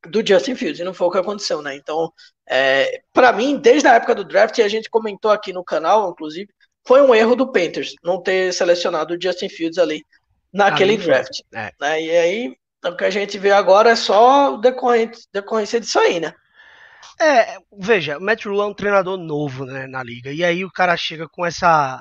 do 0.07 0.25
Justin 0.25 0.55
Fields, 0.55 0.79
e 0.79 0.83
não 0.83 0.93
foi 0.93 1.07
o 1.07 1.11
que 1.11 1.17
aconteceu, 1.17 1.63
né? 1.63 1.75
Então, 1.75 2.13
é, 2.47 3.01
para 3.13 3.33
mim, 3.33 3.57
desde 3.57 3.87
a 3.87 3.95
época 3.95 4.15
do 4.15 4.23
draft, 4.23 4.57
e 4.57 4.63
a 4.63 4.67
gente 4.67 4.89
comentou 4.89 5.31
aqui 5.31 5.51
no 5.51 5.63
canal, 5.63 6.11
inclusive, 6.11 6.49
foi 6.85 7.01
um 7.01 7.13
erro 7.15 7.35
do 7.35 7.51
Panthers 7.51 7.95
não 8.03 8.21
ter 8.21 8.53
selecionado 8.53 9.15
o 9.15 9.21
Justin 9.21 9.49
Fields 9.49 9.77
ali 9.77 10.05
naquele 10.53 10.97
draft. 10.97 11.41
É. 11.53 11.71
Né? 11.79 12.01
E 12.03 12.11
aí, 12.11 12.57
o 12.85 12.95
que 12.95 13.03
a 13.03 13.09
gente 13.09 13.37
vê 13.37 13.51
agora 13.51 13.89
é 13.89 13.95
só 13.95 14.57
decorrente, 14.57 15.21
decorrência 15.33 15.79
disso 15.79 15.99
aí, 15.99 16.19
né? 16.19 16.33
É, 17.19 17.57
veja, 17.77 18.17
o 18.17 18.21
Matt 18.21 18.45
Rule 18.45 18.59
é 18.59 18.65
um 18.65 18.73
treinador 18.73 19.17
novo 19.17 19.65
né, 19.65 19.87
na 19.87 20.03
liga, 20.03 20.31
e 20.31 20.43
aí 20.43 20.65
o 20.65 20.71
cara 20.71 20.95
chega 20.97 21.27
com 21.27 21.45
essa 21.45 21.99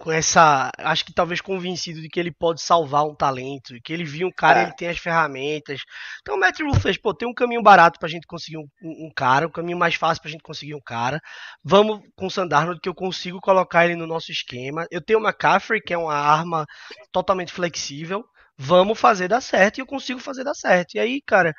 com 0.00 0.10
essa, 0.10 0.70
acho 0.78 1.04
que 1.04 1.12
talvez 1.12 1.42
convencido 1.42 2.00
de 2.00 2.08
que 2.08 2.18
ele 2.18 2.32
pode 2.32 2.62
salvar 2.62 3.04
um 3.04 3.14
talento, 3.14 3.74
que 3.84 3.92
ele 3.92 4.02
viu 4.02 4.28
um 4.28 4.32
cara, 4.32 4.60
é. 4.60 4.62
ele 4.62 4.72
tem 4.72 4.88
as 4.88 4.98
ferramentas. 4.98 5.82
Então 6.22 6.36
o 6.36 6.40
Matt 6.40 6.58
Rule 6.58 6.80
fez, 6.80 6.96
pô, 6.96 7.12
tem 7.12 7.28
um 7.28 7.34
caminho 7.34 7.62
barato 7.62 8.00
pra 8.00 8.08
gente 8.08 8.26
conseguir 8.26 8.56
um, 8.56 8.66
um, 8.82 9.12
cara, 9.14 9.46
um 9.46 9.50
caminho 9.50 9.76
mais 9.76 9.96
fácil 9.96 10.22
pra 10.22 10.30
gente 10.30 10.42
conseguir 10.42 10.74
um 10.74 10.80
cara. 10.80 11.20
Vamos 11.62 12.00
com 12.16 12.26
o 12.26 12.30
Sandarno 12.30 12.80
que 12.80 12.88
eu 12.88 12.94
consigo 12.94 13.40
colocar 13.42 13.84
ele 13.84 13.94
no 13.94 14.06
nosso 14.06 14.32
esquema. 14.32 14.86
Eu 14.90 15.02
tenho 15.02 15.18
uma 15.18 15.28
McCaffrey, 15.28 15.82
que 15.82 15.92
é 15.92 15.98
uma 15.98 16.14
arma 16.14 16.64
totalmente 17.12 17.52
flexível. 17.52 18.24
Vamos 18.56 18.98
fazer 18.98 19.28
dar 19.28 19.42
certo 19.42 19.78
e 19.78 19.80
eu 19.82 19.86
consigo 19.86 20.18
fazer 20.18 20.44
dar 20.44 20.54
certo. 20.54 20.94
E 20.94 20.98
aí, 20.98 21.20
cara, 21.26 21.54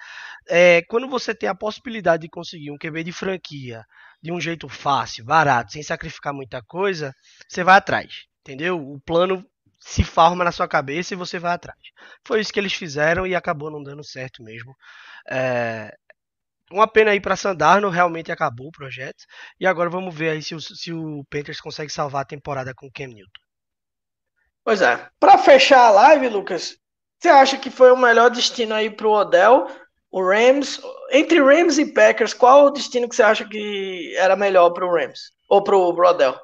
é, 0.50 0.82
quando 0.90 1.08
você 1.08 1.36
tem 1.36 1.48
a 1.48 1.56
possibilidade 1.56 2.24
de 2.24 2.30
conseguir 2.30 2.72
um 2.72 2.78
QB 2.78 3.04
de 3.04 3.12
franquia 3.12 3.86
de 4.22 4.32
um 4.32 4.42
jeito 4.42 4.68
fácil, 4.68 5.26
barato, 5.26 5.74
sem 5.74 5.84
sacrificar 5.84 6.34
muita 6.34 6.62
coisa, 6.64 7.14
você 7.48 7.64
vai 7.64 7.78
atrás. 7.78 8.31
Entendeu? 8.42 8.80
O 8.80 9.00
plano 9.00 9.46
se 9.80 10.04
forma 10.04 10.44
na 10.44 10.52
sua 10.52 10.68
cabeça 10.68 11.14
e 11.14 11.18
você 11.18 11.40
vai 11.40 11.54
atrás. 11.54 11.80
Foi 12.24 12.40
isso 12.40 12.54
que 12.54 12.60
eles 12.60 12.74
fizeram 12.74 13.26
e 13.26 13.36
acabou 13.36 13.72
não 13.72 13.82
dando 13.82 14.04
certo 14.04 14.44
mesmo. 14.44 14.76
É... 15.30 15.96
Uma 16.72 16.88
pena 16.88 17.12
aí 17.12 17.20
para 17.20 17.36
Sandarno, 17.36 17.90
realmente 17.90 18.32
acabou 18.32 18.68
o 18.68 18.72
projeto. 18.72 19.26
E 19.60 19.68
agora 19.68 19.90
vamos 19.90 20.16
ver 20.16 20.30
aí 20.30 20.42
se 20.42 20.56
o, 20.56 20.62
se 20.62 20.94
o 20.94 21.26
Panthers 21.30 21.60
consegue 21.60 21.92
salvar 21.92 22.22
a 22.22 22.26
temporada 22.26 22.74
com 22.74 22.88
o 22.88 22.92
Cam 22.92 23.08
Newton. 23.08 23.42
Pois 24.64 24.82
é. 24.82 25.10
Para 25.20 25.38
fechar 25.38 25.88
a 25.88 25.90
live, 25.90 26.30
Lucas, 26.30 26.78
você 27.20 27.30
acha 27.30 27.58
que 27.58 27.70
foi 27.70 27.92
o 27.92 27.98
melhor 27.98 28.30
destino 28.30 28.74
aí 28.74 28.90
para 28.90 29.08
o 29.08 29.12
Odell? 29.12 29.68
O 30.10 30.24
Rams, 30.24 30.80
entre 31.12 31.42
Rams 31.42 31.78
e 31.78 31.94
Packers, 31.94 32.34
qual 32.34 32.66
o 32.66 32.72
destino 32.72 33.08
que 33.08 33.16
você 33.16 33.24
acha 33.24 33.46
que 33.46 34.14
era 34.18 34.36
melhor 34.36 34.70
para 34.72 34.86
o 34.86 34.94
Rams? 34.94 35.32
Ou 35.50 35.64
para 35.64 35.76
o 35.76 35.90
Odell? 35.90 36.40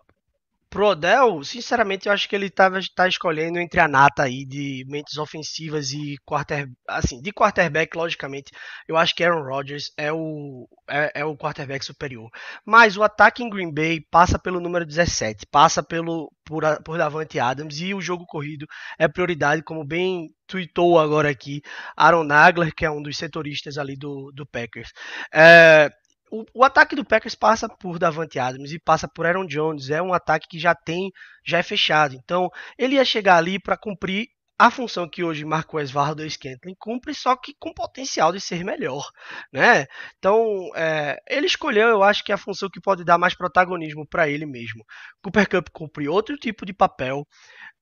Pro 0.70 0.88
Odell, 0.88 1.44
sinceramente, 1.44 2.08
eu 2.08 2.14
acho 2.14 2.28
que 2.28 2.36
ele 2.36 2.50
tava, 2.50 2.80
tá 2.94 3.08
escolhendo 3.08 3.58
entre 3.58 3.80
a 3.80 3.88
nata 3.88 4.24
aí 4.24 4.46
de 4.46 4.84
mentes 4.88 5.18
ofensivas 5.18 5.92
e 5.92 6.18
quarter, 6.26 6.70
assim, 6.88 7.22
de 7.22 7.32
quarterback, 7.32 7.96
logicamente, 7.96 8.52
eu 8.88 8.98
acho 8.98 9.16
que 9.16 9.24
Aaron 9.24 9.44
Rodgers 9.44 9.92
é 9.96 10.12
o, 10.12 10.68
é, 10.90 11.22
é, 11.22 11.26
o 11.26 11.38
quarterback 11.38 11.86
superior. 11.86 12.30
Mas 12.66 12.98
o 12.98 13.04
ataque 13.04 13.42
em 13.44 13.50
Green 13.50 13.74
Bay 13.74 14.02
passa 14.12 14.38
pelo 14.38 14.60
número 14.60 14.86
17, 14.86 15.46
passa 15.50 15.82
pelo 15.82 16.32
por, 16.44 16.64
por 16.84 16.98
Davante 16.98 17.40
Adams 17.40 17.80
e 17.80 17.94
o 17.94 18.02
jogo 18.02 18.26
corrido 18.26 18.66
é 19.00 19.08
prioridade, 19.08 19.64
como 19.64 19.86
bem 19.86 20.30
tweetou 20.48 21.00
agora 21.00 21.30
aqui 21.30 21.62
Aaron 21.96 22.24
Nagler, 22.24 22.74
que 22.74 22.86
é 22.86 22.92
um 22.92 23.02
dos 23.02 23.18
setoristas 23.18 23.78
ali 23.78 23.96
do, 23.96 24.32
do 24.34 24.46
Packers. 24.46 24.92
É, 25.34 25.90
o, 26.32 26.46
o, 26.54 26.64
ataque 26.64 26.96
do 26.96 27.06
Packers 27.06 27.36
passa 27.36 27.68
por 27.70 27.98
Davante 28.00 28.40
Adams 28.40 28.72
e 28.72 28.80
passa 28.80 29.08
por 29.08 29.26
Aaron 29.26 29.46
Jones. 29.46 29.90
É 29.90 30.02
um 30.02 30.14
ataque 30.14 30.48
que 30.50 30.60
já 30.60 30.76
tem, 30.76 31.12
já 31.46 31.60
é 31.60 31.64
fechado. 31.64 32.16
Então, 32.16 32.50
ele 32.78 32.96
ia 32.96 33.06
chegar 33.06 33.38
ali 33.38 33.60
para 33.60 33.78
cumprir 33.78 34.28
a 34.60 34.72
função 34.72 35.08
que 35.08 35.24
hoje 35.24 35.46
Marcos 35.46 35.92
Valdez 35.92 36.34
Scantling 36.34 36.76
cumpre, 36.80 37.14
só 37.14 37.36
que 37.36 37.54
com 37.60 37.72
potencial 37.72 38.32
de 38.32 38.42
ser 38.42 38.64
melhor, 38.64 39.08
né? 39.54 39.86
Então, 40.18 40.72
é, 40.76 41.18
ele 41.30 41.46
escolheu, 41.46 41.88
eu 41.90 42.02
acho 42.02 42.24
que 42.24 42.32
é 42.32 42.36
a 42.36 42.40
função 42.40 42.68
que 42.68 42.82
pode 42.82 43.04
dar 43.04 43.20
mais 43.20 43.36
protagonismo 43.36 44.08
para 44.08 44.28
ele 44.28 44.48
mesmo. 44.48 44.84
Cooper 45.22 45.48
Cup 45.48 45.70
cumpre 45.72 46.08
outro 46.08 46.36
tipo 46.38 46.66
de 46.66 46.74
papel. 46.74 47.28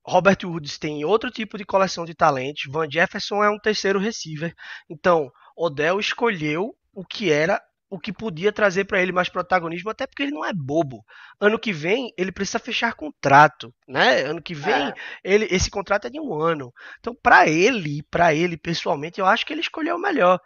Robert 0.05 0.37
Woods 0.43 0.77
tem 0.77 1.03
outro 1.05 1.31
tipo 1.31 1.57
de 1.57 1.65
coleção 1.65 2.03
de 2.03 2.13
talentos. 2.13 2.63
Van 2.69 2.89
Jefferson 2.91 3.43
é 3.43 3.49
um 3.49 3.57
terceiro 3.57 3.97
receiver. 3.97 4.53
Então, 4.89 5.31
Odell 5.55 5.99
escolheu 5.99 6.75
o 6.93 7.05
que 7.05 7.31
era 7.31 7.61
o 7.89 7.99
que 7.99 8.11
podia 8.11 8.51
trazer 8.51 8.85
para 8.85 9.01
ele 9.01 9.11
mais 9.11 9.29
protagonismo, 9.29 9.89
até 9.89 10.07
porque 10.07 10.23
ele 10.23 10.31
não 10.31 10.43
é 10.43 10.51
bobo. 10.51 11.05
Ano 11.39 11.59
que 11.59 11.71
vem 11.71 12.11
ele 12.17 12.31
precisa 12.31 12.59
fechar 12.59 12.93
contrato, 12.95 13.73
né? 13.87 14.21
Ano 14.21 14.41
que 14.41 14.53
vem 14.53 14.89
é. 14.89 14.93
ele 15.23 15.47
esse 15.51 15.69
contrato 15.69 16.07
é 16.07 16.09
de 16.09 16.19
um 16.19 16.33
ano. 16.33 16.73
Então 16.99 17.15
para 17.15 17.47
ele, 17.47 18.03
para 18.09 18.33
ele 18.33 18.57
pessoalmente, 18.57 19.19
eu 19.19 19.25
acho 19.25 19.45
que 19.45 19.53
ele 19.53 19.61
escolheu 19.61 19.95
o 19.95 20.01
melhor. 20.01 20.39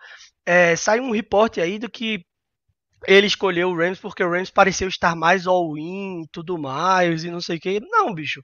É, 0.45 0.75
sai 0.75 0.99
um 0.99 1.11
reporte 1.11 1.61
aí 1.61 1.79
do 1.79 1.89
que 1.89 2.25
ele 3.07 3.27
escolheu 3.27 3.69
o 3.69 3.77
Rams 3.77 3.99
porque 3.99 4.23
o 4.23 4.29
Rams 4.29 4.49
pareceu 4.49 4.87
estar 4.87 5.15
mais 5.15 5.47
all-in 5.47 6.23
e 6.23 6.27
tudo 6.31 6.57
mais 6.57 7.23
e 7.23 7.31
não 7.31 7.39
sei 7.41 7.57
o 7.57 7.59
que. 7.59 7.79
Não, 7.79 8.13
bicho. 8.13 8.41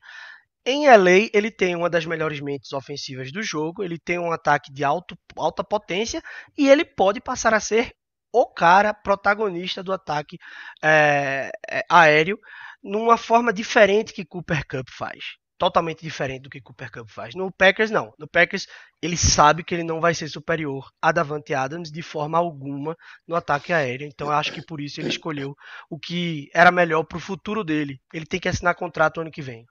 Em 0.65 0.87
LA, 0.87 1.29
ele 1.31 1.51
tem 1.51 1.75
uma 1.75 1.89
das 1.89 2.05
melhores 2.07 2.39
mentes 2.39 2.73
ofensivas 2.73 3.31
do 3.31 3.43
jogo, 3.43 3.83
ele 3.83 3.99
tem 3.99 4.17
um 4.17 4.31
ataque 4.31 4.73
de 4.73 4.83
alto, 4.83 5.15
alta 5.37 5.63
potência 5.63 6.23
e 6.57 6.67
ele 6.67 6.83
pode 6.83 7.21
passar 7.21 7.53
a 7.53 7.59
ser 7.59 7.93
o 8.35 8.45
cara 8.45 8.93
protagonista 8.93 9.81
do 9.81 9.93
ataque 9.93 10.37
é, 10.83 11.49
é, 11.69 11.85
aéreo 11.89 12.37
numa 12.83 13.15
forma 13.15 13.53
diferente 13.53 14.11
que 14.11 14.25
Cooper 14.25 14.67
Cup 14.67 14.89
faz. 14.91 15.37
Totalmente 15.57 16.01
diferente 16.01 16.41
do 16.41 16.49
que 16.49 16.59
Cooper 16.59 16.91
Cup 16.91 17.09
faz. 17.09 17.33
No 17.33 17.49
Packers, 17.49 17.89
não. 17.89 18.13
No 18.19 18.27
Packers, 18.27 18.67
ele 19.01 19.15
sabe 19.15 19.63
que 19.63 19.73
ele 19.73 19.85
não 19.85 20.01
vai 20.01 20.13
ser 20.13 20.27
superior 20.27 20.89
a 21.01 21.13
Davante 21.13 21.53
Adams 21.53 21.89
de 21.89 22.01
forma 22.01 22.37
alguma 22.37 22.97
no 23.25 23.37
ataque 23.37 23.71
aéreo. 23.71 24.05
Então, 24.05 24.29
acho 24.29 24.51
que 24.51 24.61
por 24.61 24.81
isso 24.81 24.99
ele 24.99 25.07
escolheu 25.07 25.55
o 25.89 25.97
que 25.97 26.49
era 26.53 26.71
melhor 26.71 27.05
para 27.05 27.17
o 27.17 27.21
futuro 27.21 27.63
dele. 27.63 28.01
Ele 28.13 28.25
tem 28.25 28.37
que 28.37 28.49
assinar 28.49 28.75
contrato 28.75 29.21
ano 29.21 29.31
que 29.31 29.41
vem. 29.41 29.65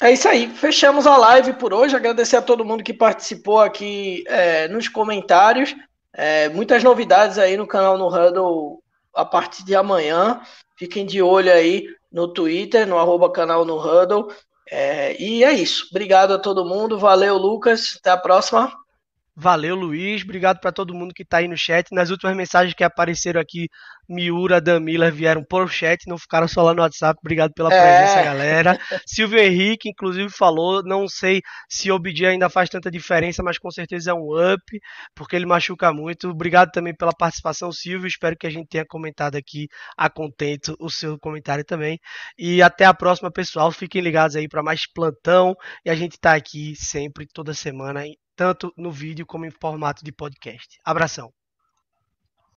É 0.00 0.10
isso 0.10 0.28
aí. 0.28 0.48
Fechamos 0.48 1.06
a 1.06 1.16
live 1.16 1.52
por 1.52 1.72
hoje. 1.72 1.94
Agradecer 1.94 2.38
a 2.38 2.42
todo 2.42 2.64
mundo 2.64 2.82
que 2.82 2.92
participou 2.92 3.60
aqui 3.60 4.24
é, 4.26 4.66
nos 4.66 4.88
comentários. 4.88 5.76
É, 6.14 6.48
muitas 6.50 6.82
novidades 6.82 7.38
aí 7.38 7.56
no 7.56 7.66
canal 7.66 7.96
no 7.96 8.08
Huddle 8.08 8.82
a 9.14 9.24
partir 9.24 9.64
de 9.64 9.74
amanhã. 9.74 10.40
Fiquem 10.76 11.06
de 11.06 11.22
olho 11.22 11.52
aí 11.52 11.86
no 12.10 12.28
Twitter, 12.28 12.86
no 12.86 12.98
arroba 12.98 13.30
canal 13.30 13.64
no 13.64 13.78
Huddle. 13.78 14.28
É, 14.70 15.20
e 15.20 15.44
é 15.44 15.52
isso. 15.52 15.88
Obrigado 15.90 16.32
a 16.34 16.38
todo 16.38 16.64
mundo. 16.64 16.98
Valeu, 16.98 17.36
Lucas. 17.36 17.96
Até 17.98 18.10
a 18.10 18.16
próxima. 18.16 18.72
Valeu, 19.34 19.74
Luiz. 19.74 20.22
Obrigado 20.22 20.60
para 20.60 20.72
todo 20.72 20.94
mundo 20.94 21.14
que 21.14 21.22
está 21.22 21.38
aí 21.38 21.48
no 21.48 21.56
chat. 21.56 21.92
Nas 21.92 22.10
últimas 22.10 22.36
mensagens 22.36 22.74
que 22.74 22.84
apareceram 22.84 23.40
aqui, 23.40 23.68
Miura, 24.08 24.60
Damila 24.60 25.10
vieram 25.10 25.44
por 25.44 25.70
chat, 25.70 26.06
não 26.06 26.18
ficaram 26.18 26.48
só 26.48 26.62
lá 26.62 26.74
no 26.74 26.82
WhatsApp. 26.82 27.18
Obrigado 27.22 27.52
pela 27.54 27.68
presença, 27.68 28.20
é. 28.20 28.24
galera. 28.24 28.78
Silvio 29.06 29.38
Henrique, 29.38 29.88
inclusive, 29.88 30.28
falou. 30.30 30.82
Não 30.82 31.08
sei 31.08 31.40
se 31.68 31.90
o 31.90 31.94
OBD 31.94 32.26
ainda 32.26 32.50
faz 32.50 32.68
tanta 32.68 32.90
diferença, 32.90 33.42
mas 33.42 33.58
com 33.58 33.70
certeza 33.70 34.10
é 34.10 34.14
um 34.14 34.52
up, 34.52 34.62
porque 35.14 35.36
ele 35.36 35.46
machuca 35.46 35.92
muito. 35.92 36.30
Obrigado 36.30 36.70
também 36.70 36.94
pela 36.94 37.12
participação, 37.12 37.72
Silvio. 37.72 38.06
Espero 38.06 38.36
que 38.36 38.46
a 38.46 38.50
gente 38.50 38.68
tenha 38.68 38.84
comentado 38.86 39.36
aqui 39.36 39.68
a 39.96 40.10
contento 40.10 40.76
o 40.80 40.90
seu 40.90 41.18
comentário 41.18 41.64
também. 41.64 41.98
E 42.38 42.62
até 42.62 42.84
a 42.84 42.94
próxima, 42.94 43.30
pessoal. 43.30 43.70
Fiquem 43.70 44.02
ligados 44.02 44.36
aí 44.36 44.48
para 44.48 44.62
mais 44.62 44.86
plantão. 44.92 45.54
E 45.84 45.90
a 45.90 45.94
gente 45.94 46.12
está 46.12 46.34
aqui 46.34 46.74
sempre, 46.76 47.26
toda 47.32 47.54
semana, 47.54 48.02
tanto 48.36 48.72
no 48.76 48.90
vídeo 48.90 49.26
como 49.26 49.46
em 49.46 49.50
formato 49.50 50.04
de 50.04 50.12
podcast. 50.12 50.78
Abração. 50.84 51.41